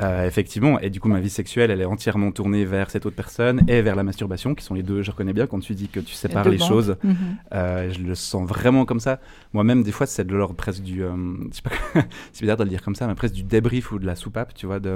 [0.00, 3.16] Euh, effectivement, et du coup, ma vie sexuelle, elle est entièrement tournée vers cette autre
[3.16, 5.88] personne et vers la masturbation, qui sont les deux, je reconnais bien quand tu dis
[5.88, 6.96] que tu sépares les choses.
[7.02, 7.16] Mhm.
[7.54, 9.18] Euh, je le sens vraiment comme ça.
[9.52, 11.02] Moi-même, des fois, c'est de l'ordre presque du.
[11.02, 11.10] euh,
[12.32, 14.54] c'est bizarre de le dire comme ça, mais presque du débrief ou de la soupape,
[14.54, 14.78] tu vois.
[14.78, 14.94] De,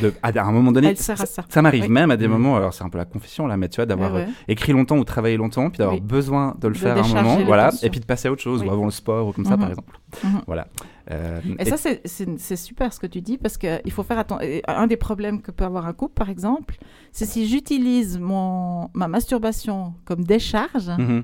[0.00, 1.62] de- à, à un moment donné, à ça.
[1.62, 1.88] m'arrive Oui.
[1.88, 2.32] même à des Mhm.
[2.34, 4.72] moments, alors c'est un peu la confession là, mais tu vois, d'avoir Ouais, euh, écrit
[4.72, 6.00] longtemps ou travaillé longtemps, puis d'avoir Oui.
[6.00, 8.42] besoin de le De faire à un moment, voilà, et puis de passer à autre
[8.42, 9.98] chose, ou avant le sport, ou comme ça, par exemple.
[10.22, 10.42] Mhm.
[10.46, 10.68] Voilà.
[11.10, 14.46] Euh, Et ça, c'est- super ce que tu dis parce qu'il faut faire attention.
[14.66, 16.76] Un des problèmes que peut avoir un couple, par exemple,
[17.12, 21.22] c'est si j'utilise mon ma masturbation comme décharge, mhm.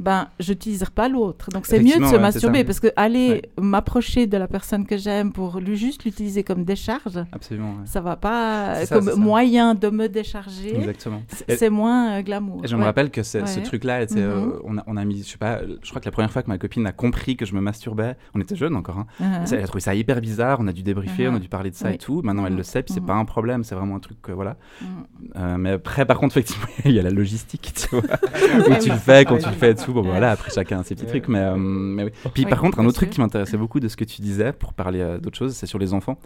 [0.00, 1.50] Ben, j'utiliserai pas l'autre.
[1.50, 4.96] Donc, c'est mieux de se ouais, masturber parce que aller m'approcher de la personne que
[4.96, 7.72] j'aime pour lui juste l'utiliser comme décharge, Absolument.
[7.72, 7.84] ouais.
[7.86, 10.74] ça va pas ça, comme moyen de me décharger.
[10.74, 11.22] Exactement.
[11.48, 12.62] C'est moins euh, glamour.
[12.64, 14.52] Et je me rappelle que ce truc-là, était, euh, Mhm.
[14.64, 16.48] on, a, on a mis, je sais pas, je crois que la première fois que
[16.48, 19.54] ma copine a compris que je me masturbais, on était jeunes encore, hein, Uh-huh.
[19.54, 21.34] elle a trouvé ça hyper bizarre, on a dû débriefer, Mhm.
[21.34, 21.94] on a dû parler de ça Oui.
[21.96, 22.22] et tout.
[22.22, 22.58] Maintenant, elle Mhm.
[22.58, 23.06] le sait, puis c'est Mhm.
[23.06, 24.56] pas un problème, c'est vraiment un truc, que, voilà.
[24.80, 24.88] Mhm.
[25.36, 28.00] Euh, mais après, par contre, effectivement, il y a la logistique, tu vois,
[28.70, 29.89] où tu le fais, quand tu le fais et tout.
[29.92, 32.10] Bon, bah, voilà, après, chacun ses petits trucs, mais, euh, mais oui.
[32.34, 34.52] Puis, Oui, par contre, un autre truc qui m'intéressait beaucoup de ce que tu disais,
[34.52, 36.18] pour parler euh, d'autre chose, c'est sur les enfants.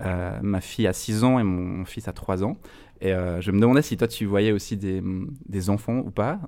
[0.00, 2.56] Euh, ma fille a 6 ans et mon fils a 3 ans.
[3.00, 5.02] Et euh, je me demandais si toi, tu voyais aussi des,
[5.48, 6.40] des enfants ou pas,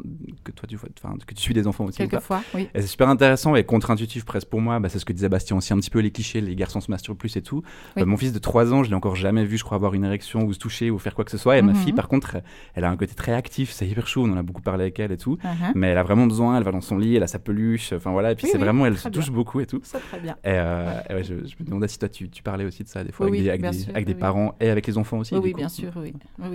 [0.44, 0.88] que toi, tu vois,
[1.26, 2.10] que tu suis des enfants aussi ou pas.
[2.10, 2.68] Quelquefois, oui.
[2.74, 4.80] Et c'est super intéressant et contre-intuitif presque pour moi.
[4.80, 6.90] Bah, c'est ce que disait Bastien aussi, un petit peu les clichés, les garçons se
[6.90, 7.62] masturbent plus et tout.
[7.96, 8.02] Oui.
[8.02, 10.04] Euh, mon fils de 3 ans, je l'ai encore jamais vu, je crois, avoir une
[10.04, 11.56] érection ou se toucher ou faire quoi que ce soit.
[11.58, 11.78] Et ma Mhm.
[11.78, 12.36] fille, par contre,
[12.74, 14.98] elle a un côté très actif, c'est hyper chaud, on en a beaucoup parlé avec
[14.98, 15.36] elle et tout.
[15.44, 15.72] Uh-huh.
[15.74, 18.10] Mais elle a vraiment besoin, elle va dans son lit, elle a sa peluche, enfin
[18.10, 18.32] voilà.
[18.32, 19.34] Et puis Oui, c'est oui, vraiment, elle se touche bien.
[19.34, 19.80] beaucoup et tout.
[19.84, 20.34] C'est très bien.
[20.44, 22.88] Et, euh, et ouais, je, je me demandais si toi, tu, tu parlais aussi de
[22.88, 25.34] ça des fois avec, des, avec des- avec des parents et avec les enfants aussi.
[25.36, 26.12] Oui, bien sûr, oui.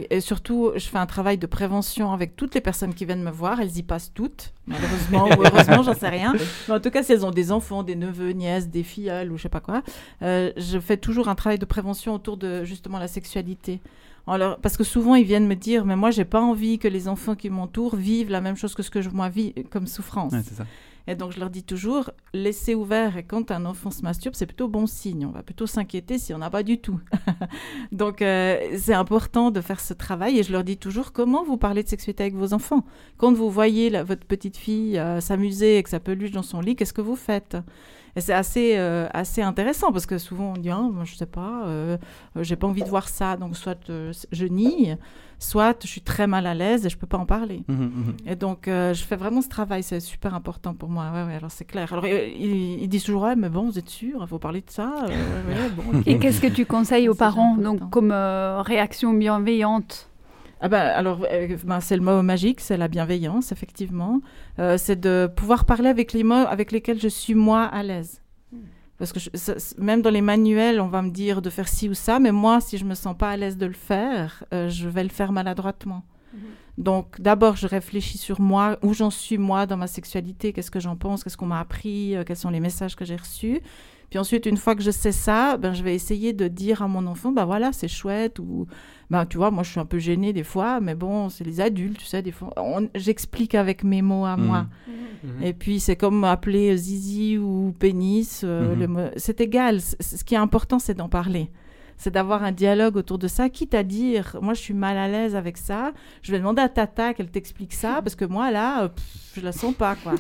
[0.09, 3.31] Et surtout, je fais un travail de prévention avec toutes les personnes qui viennent me
[3.31, 3.59] voir.
[3.61, 6.33] Elles y passent toutes, malheureusement ou heureusement, j'en sais rien.
[6.67, 9.37] Mais en tout cas, si elles ont des enfants, des neveux, nièces, des filleuls ou
[9.37, 9.83] je sais pas quoi,
[10.21, 13.79] euh, je fais toujours un travail de prévention autour de justement la sexualité.
[14.27, 17.07] Leur- Parce que souvent, ils viennent me dire, mais moi, j'ai pas envie que les
[17.07, 20.33] enfants qui m'entourent vivent la même chose que ce que je moi vis comme souffrance.
[20.43, 20.65] C'est ça.
[21.07, 23.17] Et donc, je leur dis toujours, laissez ouvert.
[23.17, 25.25] Et quand un enfant se masturbe, c'est plutôt bon signe.
[25.25, 26.99] On va plutôt s'inquiéter si on n'a pas du tout.
[27.91, 30.39] donc, euh, c'est important de faire ce travail.
[30.39, 32.85] Et je leur dis toujours, comment vous parlez de sexualité avec vos enfants?
[33.17, 36.93] Quand vous voyez votre petite fille euh, s'amuser avec sa peluche dans son lit, qu'est-ce
[36.93, 37.55] que vous faites?
[38.15, 41.25] Et c'est assez, euh, assez intéressant parce que souvent on dit ah, moi, je sais
[41.25, 41.67] pas,
[42.37, 43.91] j'ai pas envie de voir ça, donc soit
[44.31, 44.95] je nie,
[45.39, 47.63] soit je suis très mal à l'aise et je peux pas en parler.
[47.67, 48.17] Mhm, mhm.
[48.25, 51.11] Et donc, euh, je fais vraiment ce travail, c'est super important pour moi.
[51.13, 51.91] Ouais, ouais, alors c'est clair.
[51.91, 54.61] Alors, euh, ils, ils disent toujours, ouais, mais bon, vous êtes sûr, il faut parler
[54.61, 54.93] de ça.
[55.03, 56.07] Euh, ouais, bon, ok.
[56.07, 60.09] Et qu'est-ce que tu conseilles aux parents, donc comme euh, réaction bienveillante?
[60.61, 64.21] Ah ben, alors, euh, ben, c'est le mot magique, c'est la bienveillance, effectivement.
[64.59, 68.21] Euh, c'est de pouvoir parler avec les mots avec lesquels je suis moi à l'aise.
[68.97, 71.93] Parce que je- même dans les manuels, on va me dire de faire ci ou
[71.93, 74.88] ça, mais moi, si je me sens pas à l'aise de le faire, euh, je
[74.88, 76.03] vais le faire maladroitement.
[76.77, 80.81] Donc d'abord, je réfléchis sur moi, où j'en suis moi dans ma sexualité, qu'est-ce que
[80.81, 83.62] j'en pense, qu'est-ce qu'on m'a appris, euh, quels sont les messages que j'ai reçus.
[84.09, 86.87] Puis ensuite, une fois que je sais ça, ben, je vais essayer de dire à
[86.87, 88.67] mon enfant, ben voilà, c'est chouette, ou
[89.09, 91.61] ben tu vois, moi je suis un peu gênée des fois, mais bon, c'est les
[91.61, 92.53] adultes, tu sais, des fois,
[92.95, 94.67] j'explique avec mes mots à moi.
[95.23, 95.43] Mmh.
[95.43, 99.11] Et puis c'est comme appeler zizi ou pénis, euh, mmh.
[99.17, 99.81] c'est égal.
[99.81, 101.49] ce qui est important, c'est d'en parler
[101.97, 105.08] c'est d'avoir un dialogue autour de ça, quitte à dire, moi je suis mal à
[105.08, 108.84] l'aise avec ça, je vais demander à Tata qu'elle t'explique ça, parce que moi là,
[108.84, 108.89] euh,
[109.36, 110.13] je la sens pas quoi.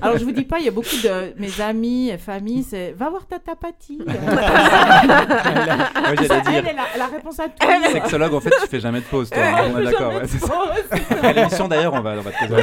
[0.00, 2.92] Alors je vous dis pas, il y a beaucoup de mes amis et familles, c'est
[2.92, 3.98] va voir Tata Patty.
[4.06, 4.14] ouais,
[6.16, 6.40] dire.
[6.46, 7.66] Elle est la, réponse à tout.
[7.92, 9.42] Sexologue, en fait, tu fais jamais de pause, toi.
[9.42, 10.12] Hein, on est d'accord.
[11.22, 12.62] à l'émission d'ailleurs, on va, on va te poser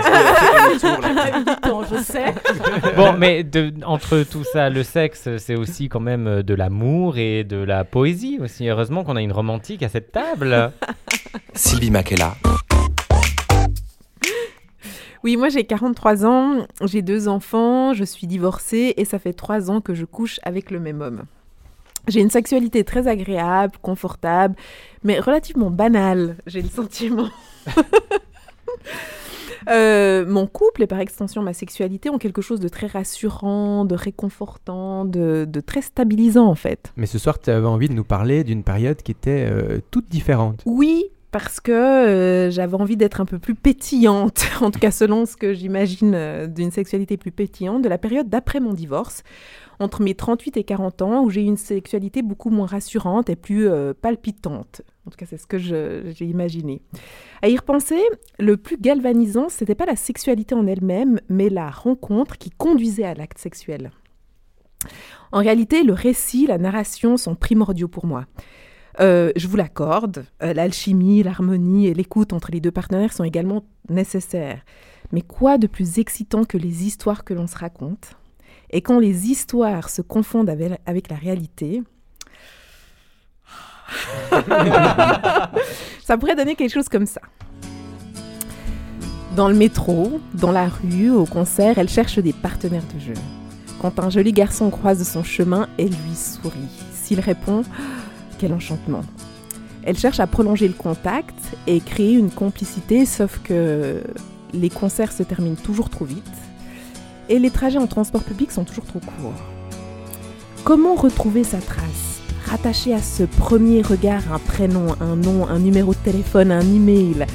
[1.89, 2.25] je sais.
[2.95, 7.17] Bon, mais de, entre tout ça, le sexe, c'est aussi quand même euh, de l'amour
[7.17, 8.67] et de la poésie aussi.
[8.67, 10.71] Heureusement qu'on a une romantique à cette table.
[11.53, 12.35] Sylvie Makela.
[15.23, 19.71] Oui, moi j'ai 43 ans, j'ai deux enfants, je suis divorcée et ça fait trois
[19.71, 21.23] ans que je couche avec le même homme.
[22.07, 24.55] J'ai une sexualité très agréable, confortable,
[25.03, 27.29] mais relativement banale, j'ai le sentiment.
[29.69, 33.95] Euh, mon couple et par extension ma sexualité ont quelque chose de très rassurant, de
[33.95, 36.93] réconfortant, de, très stabilisant en fait.
[36.95, 40.09] Mais ce soir, tu avais envie de nous parler d'une période qui était euh, toute
[40.09, 40.61] différente.
[40.65, 45.25] Oui, parce que euh, j'avais envie d'être un peu plus pétillante, en tout cas selon
[45.25, 49.23] ce que j'imagine d'une sexualité plus pétillante, de la période d'après mon divorce,
[49.79, 53.35] entre mes 38 et 40 ans, où j'ai eu une sexualité beaucoup moins rassurante et
[53.35, 53.67] plus
[54.01, 54.81] palpitante.
[55.05, 56.81] En tout cas, c'est ce que j'ai imaginé.
[57.41, 58.01] À y repenser,
[58.39, 63.03] le plus galvanisant, ce n'était pas la sexualité en elle-même, mais la rencontre qui conduisait
[63.03, 63.91] à l'acte sexuel.
[65.31, 68.25] En réalité, le récit, la narration sont primordiaux pour moi.
[68.99, 73.65] Euh, je vous l'accorde, euh, l'alchimie, l'harmonie et l'écoute entre les deux partenaires sont également
[73.89, 74.63] nécessaires.
[75.11, 78.17] Mais quoi de plus excitant que les histoires que l'on se raconte?
[78.71, 81.83] Et quand les histoires se confondent avec la réalité,
[86.03, 87.21] ça pourrait donner quelque chose comme ça.
[89.35, 93.13] Dans le métro, dans la rue, au concert, elle cherche des partenaires de jeu.
[93.81, 96.69] Quand un joli garçon croise son chemin, elle lui sourit.
[96.93, 97.63] S'il répond,
[98.39, 99.03] quel enchantement.
[99.83, 101.35] Elle cherche à prolonger le contact
[101.67, 104.01] et créer une complicité, sauf que
[104.53, 106.23] les concerts se terminent toujours trop vite
[107.29, 109.33] et les trajets en transport public sont toujours trop courts.
[110.63, 112.14] Comment retrouver sa trace?
[112.45, 117.25] Rattaché à ce premier regard un prénom, un nom, un numéro de téléphone, un email.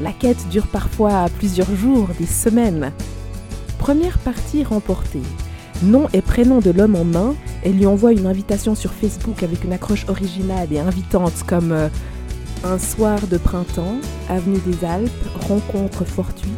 [0.00, 2.92] La quête dure parfois plusieurs jours, des semaines.
[3.78, 5.22] Première partie remportée.
[5.82, 9.64] Nom et prénom de l'homme en main, elle lui envoie une invitation sur Facebook avec
[9.64, 11.88] une accroche originale et invitante comme euh,
[12.64, 13.96] un soir de printemps,
[14.28, 15.10] avenue des Alpes,
[15.48, 16.52] rencontre fortuite,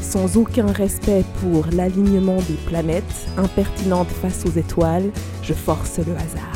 [0.00, 5.10] sans aucun respect pour l'alignement des planètes, impertinente face aux étoiles,
[5.42, 6.55] je force le hasard.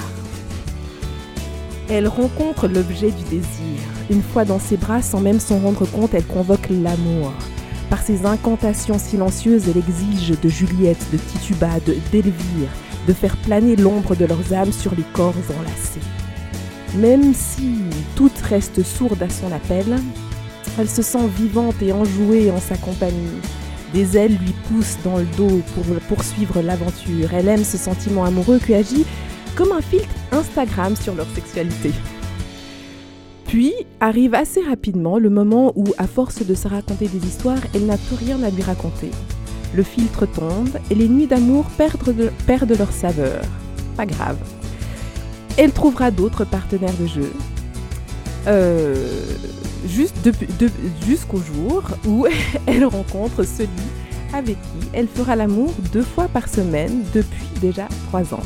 [1.93, 3.81] Elle rencontre l'objet du désir.
[4.11, 7.33] Une fois dans ses bras, sans même s'en rendre compte, elle convoque l'amour.
[7.91, 11.81] Par ses incantations silencieuses, elle exige de Juliette, de Tituba,
[12.13, 12.69] d'Elvire,
[13.09, 16.01] de faire planer l'ombre de leurs âmes sur les corps enlacés.
[16.95, 17.79] Même si
[18.15, 19.97] toute reste sourde à son appel,
[20.79, 23.41] elle se sent vivante et enjouée en sa compagnie.
[23.93, 27.35] Des ailes lui poussent dans le dos pour poursuivre l'aventure.
[27.35, 29.05] Elle aime ce sentiment amoureux qui agit
[29.57, 31.93] comme un filtre Instagram sur leur sexualité.
[33.47, 37.87] Puis arrive assez rapidement le moment où, à force de se raconter des histoires, elle
[37.87, 39.11] n'a plus rien à lui raconter.
[39.75, 43.43] Le filtre tombe et les nuits d'amour perdent, leur saveur.
[43.97, 44.39] Pas grave.
[45.57, 47.33] Elle trouvera d'autres partenaires de jeu.
[48.47, 49.21] Euh,
[51.07, 52.27] jusqu'au jour où
[52.67, 53.69] elle rencontre celui
[54.33, 58.43] avec qui elle fera l'amour deux fois par semaine depuis déjà trois ans.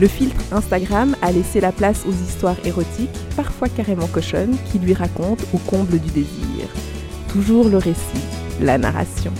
[0.00, 4.94] Le filtre Instagram a laissé la place aux histoires érotiques, parfois carrément cochonnes, qui lui
[4.94, 6.68] racontent au comble du désir.
[7.28, 8.22] Toujours le récit,
[8.60, 9.32] la narration.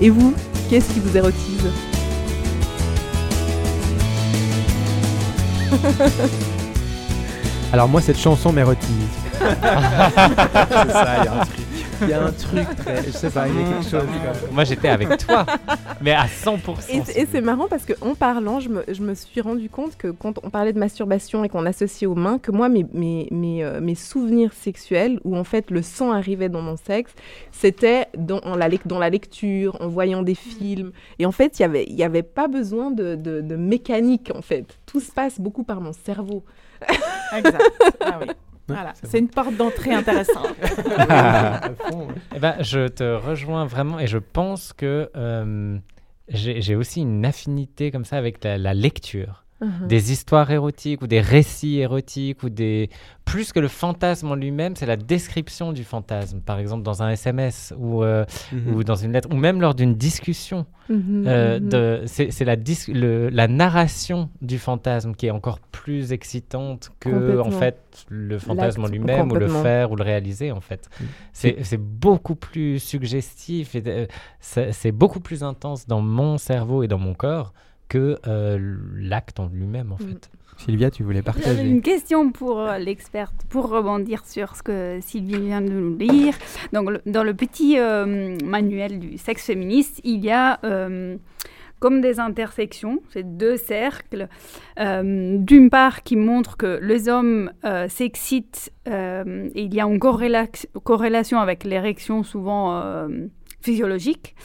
[0.00, 0.34] Et vous,
[0.68, 1.68] qu'est-ce qui vous érotise?
[7.72, 8.88] Alors moi, cette chanson m'érotise.
[9.38, 10.10] C'est ça,
[11.20, 11.61] il y a un truc.
[12.02, 12.66] Il y a un truc,
[13.06, 14.08] je sais pas, il y a quelque chose.
[14.50, 15.46] Moi j'étais avec toi,
[16.00, 17.16] mais à 100%.
[17.16, 20.38] Et, c'est marrant parce qu'en parlant, je me, je me, suis rendu compte que quand
[20.42, 23.80] on parlait de masturbation et qu'on associait aux mains, que moi, mes, mes, mes, euh,
[23.80, 27.12] mes, souvenirs sexuels, où en fait le sang arrivait dans mon sexe,
[27.50, 30.92] c'était dans, la, dans la lecture, en voyant des films.
[31.18, 34.42] Et en fait, il n'y avait, y avait pas besoin de, de, de mécanique, en
[34.42, 34.78] fait.
[34.86, 36.44] Tout se passe beaucoup par mon cerveau.
[37.36, 37.62] Exact.
[38.00, 38.28] Ah oui.
[38.68, 40.54] Voilà, c'est une porte d'entrée intéressante.
[42.34, 45.78] eh ben, je te rejoins vraiment et je pense que euh,
[46.28, 49.44] j'ai aussi une affinité comme ça avec la lecture.
[49.62, 49.86] Mhm.
[49.86, 52.90] Des histoires érotiques ou des récits érotiques ou des...
[53.24, 56.40] Plus que le fantasme en lui-même, c'est la description du fantasme.
[56.40, 58.74] Par exemple, dans un SMS ou, euh, mhm.
[58.74, 60.66] ou dans une lettre, ou même lors d'une discussion.
[60.88, 62.56] Mhm, euh, c'est la,
[63.30, 68.88] la narration du fantasme qui est encore plus excitante que, en fait, le fantasme en
[68.88, 70.90] lui-même ou le faire ou le réaliser, en fait.
[71.32, 74.06] C'est beaucoup plus suggestif et euh,
[74.40, 77.52] c'est beaucoup plus intense dans mon cerveau et dans mon corps
[77.92, 80.08] que euh, l'acte en lui-même, en mm.
[80.08, 80.30] fait.
[80.56, 85.40] Sylvia, tu voulais partager une question pour euh, l'experte, pour rebondir sur ce que Sylvie
[85.40, 86.34] vient de nous lire.
[86.72, 90.58] Donc, dans le petit euh, manuel du sexe féministe, il y a
[91.80, 94.28] comme des intersections, c'est deux cercles.
[94.78, 97.50] D'une part, qui montrent que les hommes
[97.88, 99.22] s'excitent et
[99.56, 103.08] il y a une corrélation avec l'érection souvent
[103.60, 104.36] physiologique.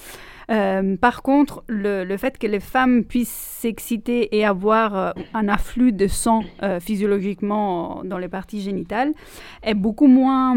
[0.50, 5.92] Euh, par contre, le, fait que les femmes puissent s'exciter et avoir euh, un afflux
[5.92, 9.14] de sang euh, physiologiquement dans les parties génitales
[9.64, 10.56] est beaucoup moins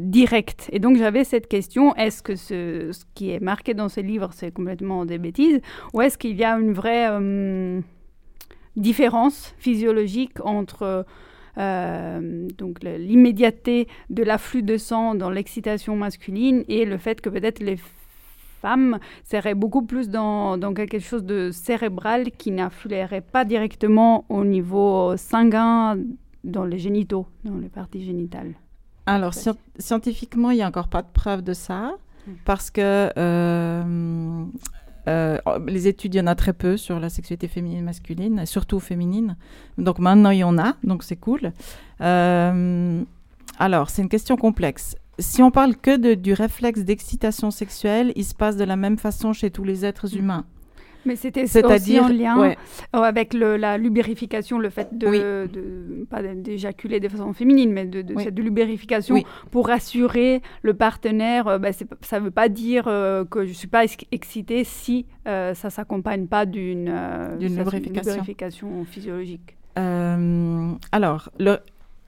[0.00, 0.70] direct.
[0.72, 4.50] Et donc j'avais cette question, est-ce que ce, qui est marqué dans ce livre, c'est
[4.50, 5.60] complètement des bêtises,
[5.92, 7.10] ou est-ce qu'il y a une vraie
[8.76, 11.04] différence physiologique entre...
[11.58, 17.76] donc l'immédiateté de l'afflux de sang dans l'excitation masculine et le fait que peut-être les
[18.62, 24.44] femme serait beaucoup plus dans, dans, quelque chose de cérébral qui n'affluerait pas directement au
[24.44, 25.98] niveau sanguin
[26.44, 28.54] dans les génitaux, dans les parties génitales.
[29.06, 29.34] Alors,
[29.78, 31.92] scientifiquement, il n'y a encore pas de preuve de ça,
[32.26, 32.32] hmm.
[32.44, 34.44] parce que euh,
[35.08, 38.46] euh, les études, il y en a très peu sur la sexualité féminine et masculine,
[38.46, 39.36] surtout féminine.
[39.78, 41.52] Donc maintenant, il y en a, donc c'est cool.
[42.00, 43.02] Euh,
[43.58, 48.24] alors, c'est une question complexe si on parle que de, du réflexe d'excitation sexuelle, il
[48.24, 50.44] se passe de la même façon chez tous les êtres humains.
[51.04, 52.54] Mais c'était aussi en lien euh,
[52.92, 58.02] avec le, la lubrification, le fait de, de pas d'éjaculer de façon féminine, mais de,
[58.02, 61.48] de cette lubrification pour rassurer le partenaire.
[61.48, 65.06] Euh, bah, ça ne veut pas dire euh, que je ne suis pas excitée si
[65.24, 66.92] ça ne s'accompagne pas d'une
[67.40, 68.12] lubrification.
[68.12, 68.84] lubrification.
[68.84, 69.56] physiologique.
[69.76, 71.58] alors, le,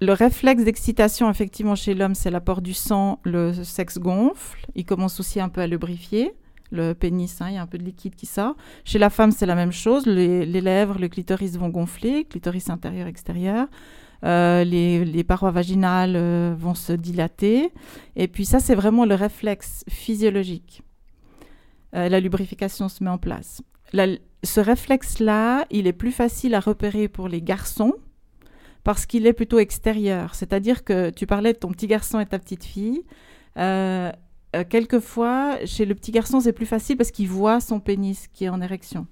[0.01, 4.67] le réflexe d'excitation, effectivement, chez l'homme, c'est l'apport du sang, le sexe gonfle.
[4.75, 6.35] Il commence aussi un peu à lubrifier.
[6.73, 8.57] Le pénis, hein, il y a un peu de liquide qui sort.
[8.85, 10.07] Chez la femme, c'est la même chose.
[10.07, 13.69] Les, lèvres, le clitoris vont gonfler, clitoris intérieur, extérieur.
[14.25, 17.71] Euh, les, parois vaginales euh, vont se dilater.
[18.17, 20.83] Et puis ça, c'est vraiment le réflexe physiologique.
[21.95, 23.63] Euh, la lubrification se met en place.
[24.43, 27.95] ce réflexe-là, il est plus facile à repérer pour les garçons
[28.85, 30.35] parce qu'il est plutôt extérieur.
[30.35, 33.03] C'est-à-dire que tu parlais de ton petit garçon et ta petite fille.
[33.59, 34.13] Euh,
[34.55, 38.45] euh, quelquefois, chez le petit garçon, c'est plus facile parce qu'il voit son pénis qui
[38.45, 39.07] est en érection.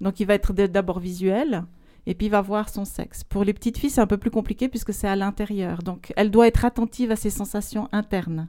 [0.00, 1.64] Donc, il va être d'abord visuel
[2.06, 3.24] et puis il va voir son sexe.
[3.24, 5.82] Pour les petites filles, c'est un peu plus compliqué puisque c'est à l'intérieur.
[5.82, 8.48] Donc, elle doit être attentive à ses sensations internes.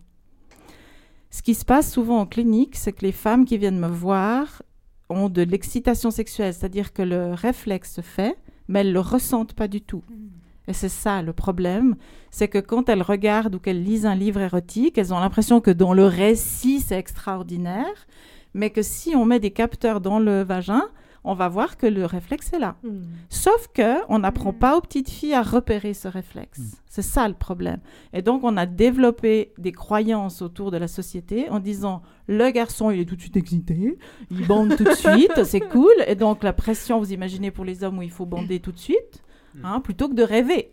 [1.32, 4.62] Ce qui se passe souvent en clinique, c'est que les femmes qui viennent me voir
[5.10, 8.38] ont de l'excitation sexuelle, c'est-à-dire que le réflexe se fait,
[8.68, 10.04] mais elles ne le ressentent pas du tout.
[10.10, 10.43] Mmh.
[10.68, 11.96] Et c'est ça le problème,
[12.32, 15.72] c'est que quand elles regardent ou qu'elles lisent un livre érotique, elles ont l'impression que
[15.72, 18.08] dans le récit, c'est extraordinaire,
[18.54, 20.84] mais que si on met des capteurs dans le vagin,
[21.26, 22.76] on va voir que le réflexe est là.
[22.84, 23.04] Hmm.
[23.30, 24.58] Sauf que on n'apprend hmm.
[24.58, 26.60] pas aux petites filles à repérer ce réflexe.
[26.60, 26.76] Hmm.
[26.88, 27.80] C'est ça le problème.
[28.12, 32.92] Et donc on a développé des croyances autour de la société en disant le garçon
[32.92, 33.98] il est tout de suite excité,
[34.32, 35.94] il bande tout de suite, c'est cool.
[36.08, 38.80] Et donc la pression, vous imaginez pour les hommes où il faut bander tout de
[38.80, 39.23] suite.
[39.64, 40.72] Hein, plutôt que de rêver.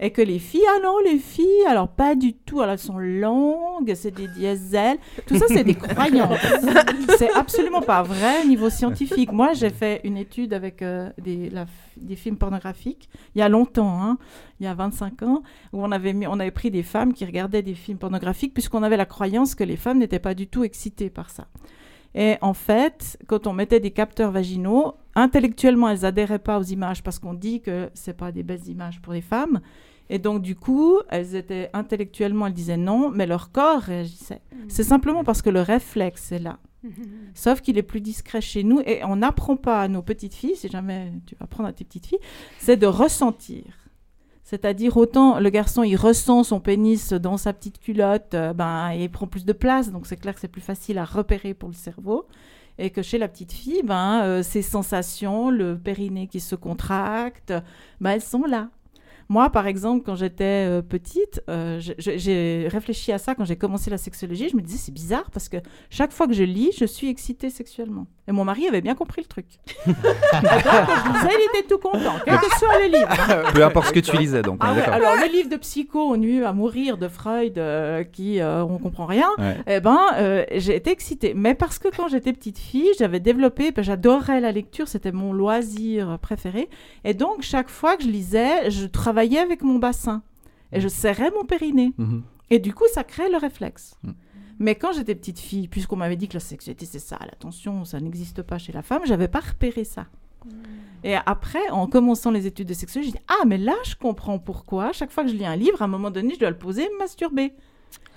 [0.00, 2.98] Et que les filles, ah non, les filles, alors pas du tout, alors elles sont
[2.98, 4.96] longues, c'est des diesels.
[5.26, 6.38] Tout ça, c'est des croyances.
[7.18, 9.32] c'est absolument pas vrai niveau scientifique.
[9.32, 11.50] Moi, j'ai fait une étude avec euh, des,
[11.96, 14.18] des, films pornographiques il y a longtemps, hein,
[14.60, 15.42] il y a 25 ans,
[15.72, 18.84] où on avait, mis, on avait pris des femmes qui regardaient des films pornographiques puisqu'on
[18.84, 21.48] avait la croyance que les femmes n'étaient pas du tout excitées par ça.
[22.14, 27.02] Et en fait, quand on mettait des capteurs vaginaux, intellectuellement, elles adhéraient pas aux images
[27.02, 29.60] parce qu'on dit que c'est pas des belles images pour les femmes.
[30.10, 34.40] Et donc, du coup, elles étaient intellectuellement, elles disaient non, mais leur corps réagissait.
[34.52, 34.56] Mmh.
[34.68, 36.58] C'est simplement parce que le réflexe est là.
[36.82, 36.88] Mmh.
[37.34, 40.56] Sauf qu'il est plus discret chez nous et on n'apprend pas à nos petites filles,
[40.56, 42.20] si jamais tu vas apprendre à tes petites filles,
[42.58, 43.64] c'est de ressentir.
[44.50, 49.10] C'est-à-dire autant le garçon il ressent son pénis dans sa petite culotte, euh, ben il
[49.10, 51.74] prend plus de place, donc c'est clair que c'est plus facile à repérer pour le
[51.74, 52.24] cerveau.
[52.78, 57.52] Et que chez la petite fille, ben euh, ses sensations, le périnée qui se contracte,
[58.00, 58.70] ben elles sont là.
[59.28, 63.90] Moi, par exemple, quand j'étais euh, petite, euh, j'ai réfléchi à ça quand j'ai commencé
[63.90, 64.48] la sexologie.
[64.48, 65.58] Je me disais, c'est bizarre parce que
[65.90, 68.06] chaque fois que je lis, je suis excitée sexuellement.
[68.28, 69.46] Et mon mari avait bien compris le truc.
[69.86, 73.52] Et donc, quand je lisais, il était tout content, quel que soit le livre.
[73.54, 74.62] Peu importe ce que tu lisais, donc.
[74.62, 78.40] on Ah ouais, alors le livre de psycho nu à mourir de Freud euh, qui
[78.40, 79.56] euh, on comprend rien Ouais.
[79.66, 83.70] eh ben euh, j'ai été excitée mais parce que quand j'étais petite fille j'avais développé
[83.72, 86.68] ben, j'adorais la lecture c'était mon loisir préféré
[87.04, 90.22] et donc chaque fois que je lisais je travaillais avec mon bassin
[90.72, 92.22] et je serrais mon périnée Mhm.
[92.50, 94.10] et du coup ça crée le réflexe Mm.
[94.58, 98.00] Mais quand j'étais petite fille puisqu'on m'avait dit que la sexualité c'est ça l'attention ça
[98.00, 100.06] n'existe pas chez la femme j'avais pas repéré ça
[101.04, 104.38] et après, en commençant les études de sexologie, j'ai dit Ah, mais là, je comprends
[104.38, 104.92] pourquoi.
[104.92, 106.84] Chaque fois que je lis un livre, à un moment donné, je dois le poser
[106.84, 107.52] et me masturber.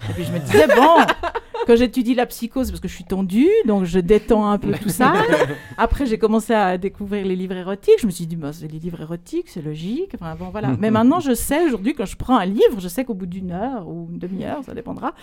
[0.10, 0.97] Et puis je me disais Bon,
[1.68, 4.89] quand j'étudie la psychose, parce que je suis tendue, donc je détends un peu tout
[4.89, 5.14] ça.
[5.78, 7.99] Après, j'ai commencé à découvrir les livres érotiques.
[7.99, 10.12] Je me suis dit bah, C'est les livres érotiques, c'est logique.
[10.16, 10.70] Enfin, bon, voilà.
[10.80, 13.52] Mais maintenant, je sais aujourd'hui, quand je prends un livre, je sais qu'au bout d'une
[13.52, 15.14] heure ou une demi-heure, ça dépendra.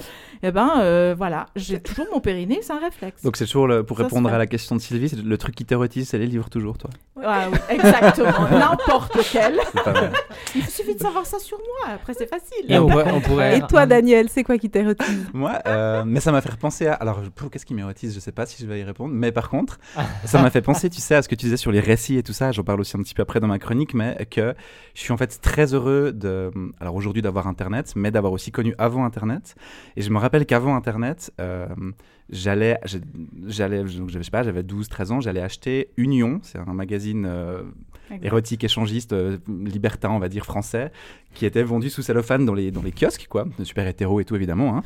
[0.43, 3.23] Et ben euh, voilà, j'ai toujours mon périnée, c'est un réflexe.
[3.25, 5.65] Donc c'est toujours, le- pour répondre à la question de Sylvie, c'est le truc qui
[5.65, 6.91] t'érotise, c'est les livres toujours, toi.
[7.25, 9.59] Ah oui, exactement, n'importe lequel.
[10.55, 12.65] Il suffit de savoir ça sur moi, après c'est facile.
[12.69, 16.21] Et on pourrait- on pourrait- Et toi, Daniel, c'est quoi qui t'érotise Moi, euh, mais
[16.21, 16.95] ça m'a fait repenser à.
[16.95, 19.15] Alors, qu'est-ce qui m'érotise Je sais pas si je vais y répondre.
[19.15, 19.79] Mais par contre,
[20.25, 22.23] ça m'a fait penser, tu sais, à ce que tu disais sur les récits et
[22.23, 22.53] tout ça.
[22.53, 24.55] J'en parle aussi un petit peu après dans ma chronique, mais que
[24.95, 26.51] je suis en fait très heureux de.
[26.81, 29.55] Alors aujourd'hui d'avoir Internet, mais d'avoir aussi connu avant Internet.
[29.97, 31.67] Et je me rappelle qu'avant Internet, euh,
[32.31, 32.79] j'allais,
[33.47, 37.63] j'allais, je sais pas, j'avais 12, 13 ans, j'allais acheter Union, c'est un magazine euh.
[38.23, 40.91] Érotique, échangiste, euh, libertin, on va dire français,
[41.35, 44.35] qui était vendu sous cellophane dans les, dans les kiosques, quoi, super hétéro et tout
[44.37, 44.77] évidemment.
[44.77, 44.83] hein.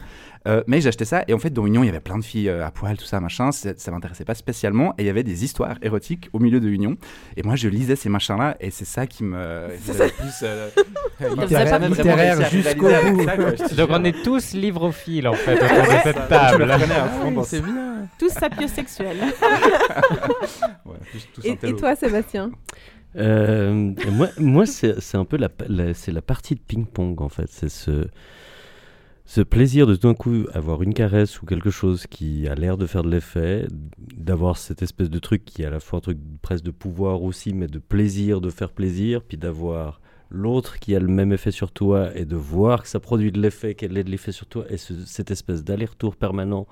[0.48, 2.48] Euh, mais j'achetais ça et en fait dans Union il y avait plein de filles
[2.48, 5.22] euh, à poil, tout ça, machin, ça, ça m'intéressait pas spécialement et il y avait
[5.22, 6.96] des histoires érotiques au milieu de Union
[7.36, 9.68] et moi je lisais ces machins-là et c'est ça qui me...
[9.84, 13.24] qui me plus, Littéraire, littéraire jusqu'au bout.
[13.24, 16.68] ça, quoi, Donc on est tous livrophiles en fait autour de cette table.
[17.44, 18.08] c'est bien.
[18.18, 19.18] Tous sapiosexuels.
[20.84, 20.96] Ouais,
[21.34, 22.50] tous- et, toi, Sébastien?
[23.16, 27.48] Euh, moi, moi c'est un peu la, la- partie de ping-pong en fait.
[27.50, 28.08] C'est ce,
[29.42, 32.86] plaisir de tout d'un coup avoir une caresse ou quelque chose qui a l'air de
[32.86, 33.66] faire de l'effet,
[33.98, 37.22] d'avoir cette espèce de truc qui est à la fois un truc presque de pouvoir
[37.22, 40.00] aussi, mais de plaisir, de faire plaisir, puis d'avoir
[40.30, 43.40] l'autre qui a le même effet sur toi et de voir que ça produit de
[43.40, 46.66] l'effet, qu'elle ait de l'effet sur toi, et ce- cette espèce d'aller-retour permanent.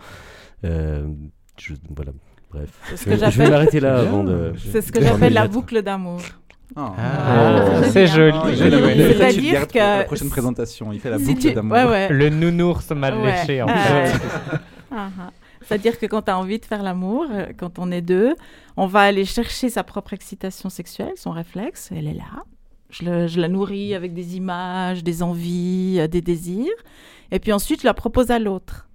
[0.65, 1.07] Euh,
[1.95, 2.13] voilà,
[2.53, 2.69] bref.
[2.91, 4.53] Ce Je, que je vais j'appelle- m'arrêter là avant de.
[4.73, 6.21] C'est ce que j'appelle la boucle d'amour.
[6.77, 6.81] Oh.
[6.97, 8.37] Ah, c'est joli.
[8.45, 11.73] Oh, la C'est-à-dire que- La prochaine présentation, il fait la Si boucle tu- d'amour.
[11.77, 12.09] Ouais, ouais.
[12.11, 13.33] Le nounours mal Ouais.
[13.41, 13.93] léché en Ah, fait.
[14.13, 14.59] ouais.
[14.93, 15.31] Ah, ah.
[15.63, 18.35] C'est-à-dire que quand tu as envie de faire l'amour, euh, quand on est deux,
[18.77, 22.45] on va aller chercher sa propre excitation sexuelle, son réflexe, elle est là.
[22.91, 26.67] Je, le- je la nourris avec des images, des envies, euh, des désirs.
[27.31, 28.89] Et puis ensuite, je la propose à l'autre.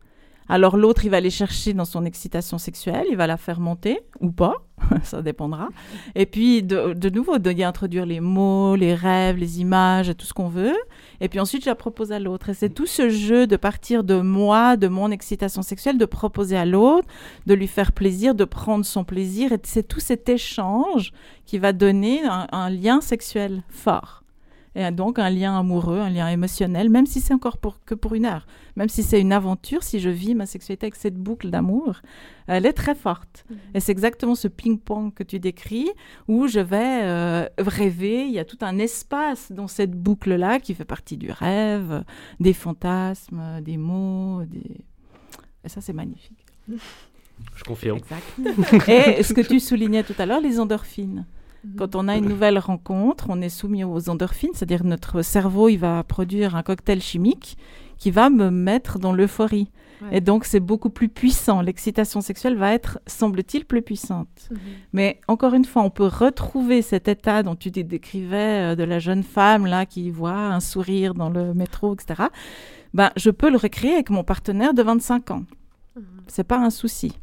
[0.48, 4.00] Alors l'autre, il va aller chercher dans son excitation sexuelle, il va la faire monter
[4.20, 4.54] ou pas,
[5.04, 5.70] ça dépendra.
[6.14, 10.26] Et puis de, de nouveau, de y introduire les mots, les rêves, les images, tout
[10.26, 10.76] ce qu'on veut.
[11.20, 12.50] Et puis ensuite, je la propose à l'autre.
[12.50, 16.58] Et c'est tout ce jeu de partir de moi, de mon excitation sexuelle, de proposer
[16.58, 17.08] à l'autre,
[17.48, 19.52] de lui faire plaisir, de prendre son plaisir.
[19.52, 21.12] Et c'est tout cet échange
[21.46, 24.25] qui va donner un lien sexuel fort.
[24.76, 28.14] Et donc un lien amoureux, un lien émotionnel, même si c'est encore pour, que pour
[28.14, 28.46] une heure.
[28.76, 32.02] Même si c'est une aventure, si je vis ma sexualité avec cette boucle d'amour,
[32.48, 33.46] elle est très forte.
[33.74, 35.90] Et c'est exactement ce ping-pong que tu décris,
[36.28, 38.26] où je vais euh, rêver.
[38.26, 42.04] Il y a tout un espace dans cette boucle-là qui fait partie du rêve,
[42.42, 44.44] des fantasmes, des mots.
[44.44, 44.82] Des...
[45.64, 46.46] Et ça, c'est magnifique.
[46.68, 47.98] Je confirme.
[47.98, 48.90] Exact.
[48.90, 51.26] Et ce que tu soulignais tout à l'heure, les endorphines.
[51.78, 55.78] Quand on a une nouvelle rencontre, on est soumis aux endorphines, c'est-à-dire notre cerveau, il
[55.78, 57.58] va produire un cocktail chimique
[57.98, 59.72] qui va me mettre dans l'euphorie.
[60.02, 60.18] Ouais.
[60.18, 61.62] Et donc, c'est beaucoup plus puissant.
[61.62, 64.50] L'excitation sexuelle va être, semble-t-il, plus puissante.
[64.92, 68.84] Mais encore une fois, on peut retrouver cet état dont tu dé- décrivais euh, de
[68.84, 72.24] la jeune femme là qui voit un sourire dans le métro, etc.
[72.94, 75.44] Ben, je peux le recréer avec mon partenaire de 25 ans.
[76.28, 77.14] C'est pas un souci.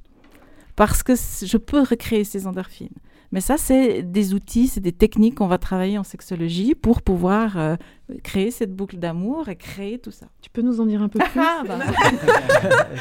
[0.77, 2.89] Parce que je peux recréer ces endorphines.
[3.33, 7.59] Mais ça, c'est des outils, c'est des techniques qu'on va travailler en sexologie pour pouvoir
[7.59, 7.77] euh,
[8.23, 10.27] créer cette boucle d'amour et créer tout ça.
[10.43, 11.41] Tu peux nous en dire un peu plus?
[11.41, 11.79] Ah, ben,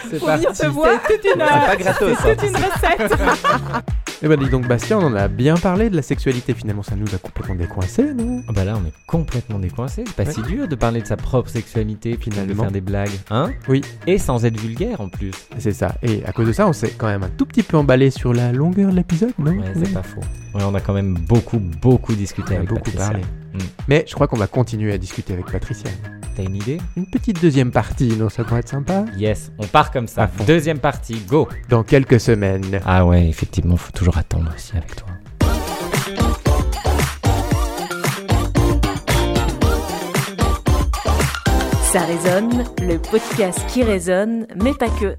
[0.10, 0.62] C'est faut venir parti.
[0.62, 0.89] te voir.
[1.08, 3.20] C'est toute une, C'est pas gratos, c'est toute une recette.
[4.24, 6.95] Eh ben dis donc Bastien, on en a bien parlé de la sexualité finalement, ça
[6.95, 8.43] nous a complètement décoincé, non?
[8.47, 10.04] Ah bah là, on est complètement décoincé.
[10.06, 10.32] C'est pas Ouais.
[10.32, 12.62] si dur de parler de sa propre sexualité, puis de Finalement.
[12.66, 13.49] faire des blagues, hein?
[13.68, 13.82] Oui.
[14.06, 15.32] Et sans être vulgaire en plus.
[15.58, 15.95] C'est ça.
[16.04, 18.32] Et à cause de ça, on s'est quand même un tout petit peu emballé sur
[18.32, 19.54] la longueur de l'épisode, non?
[19.54, 20.22] Ouais, c'est pas faux.
[20.54, 23.08] Ouais, on a quand même beaucoup, beaucoup discuté On a avec beaucoup Patricia.
[23.10, 23.22] parlé.
[23.54, 23.60] Mm.
[23.88, 25.89] Mais je crois qu'on va continuer à discuter avec Patricia.
[26.36, 26.80] T'as une idée?
[26.95, 30.30] Une petite deuxième partie, non Ça pourrait être sympa Yes, on part comme ça.
[30.47, 32.80] Deuxième partie, go Dans quelques semaines.
[32.86, 35.08] Ah ouais, effectivement, faut toujours attendre aussi avec toi.
[41.91, 45.18] Ça résonne, le podcast qui résonne, mais pas que.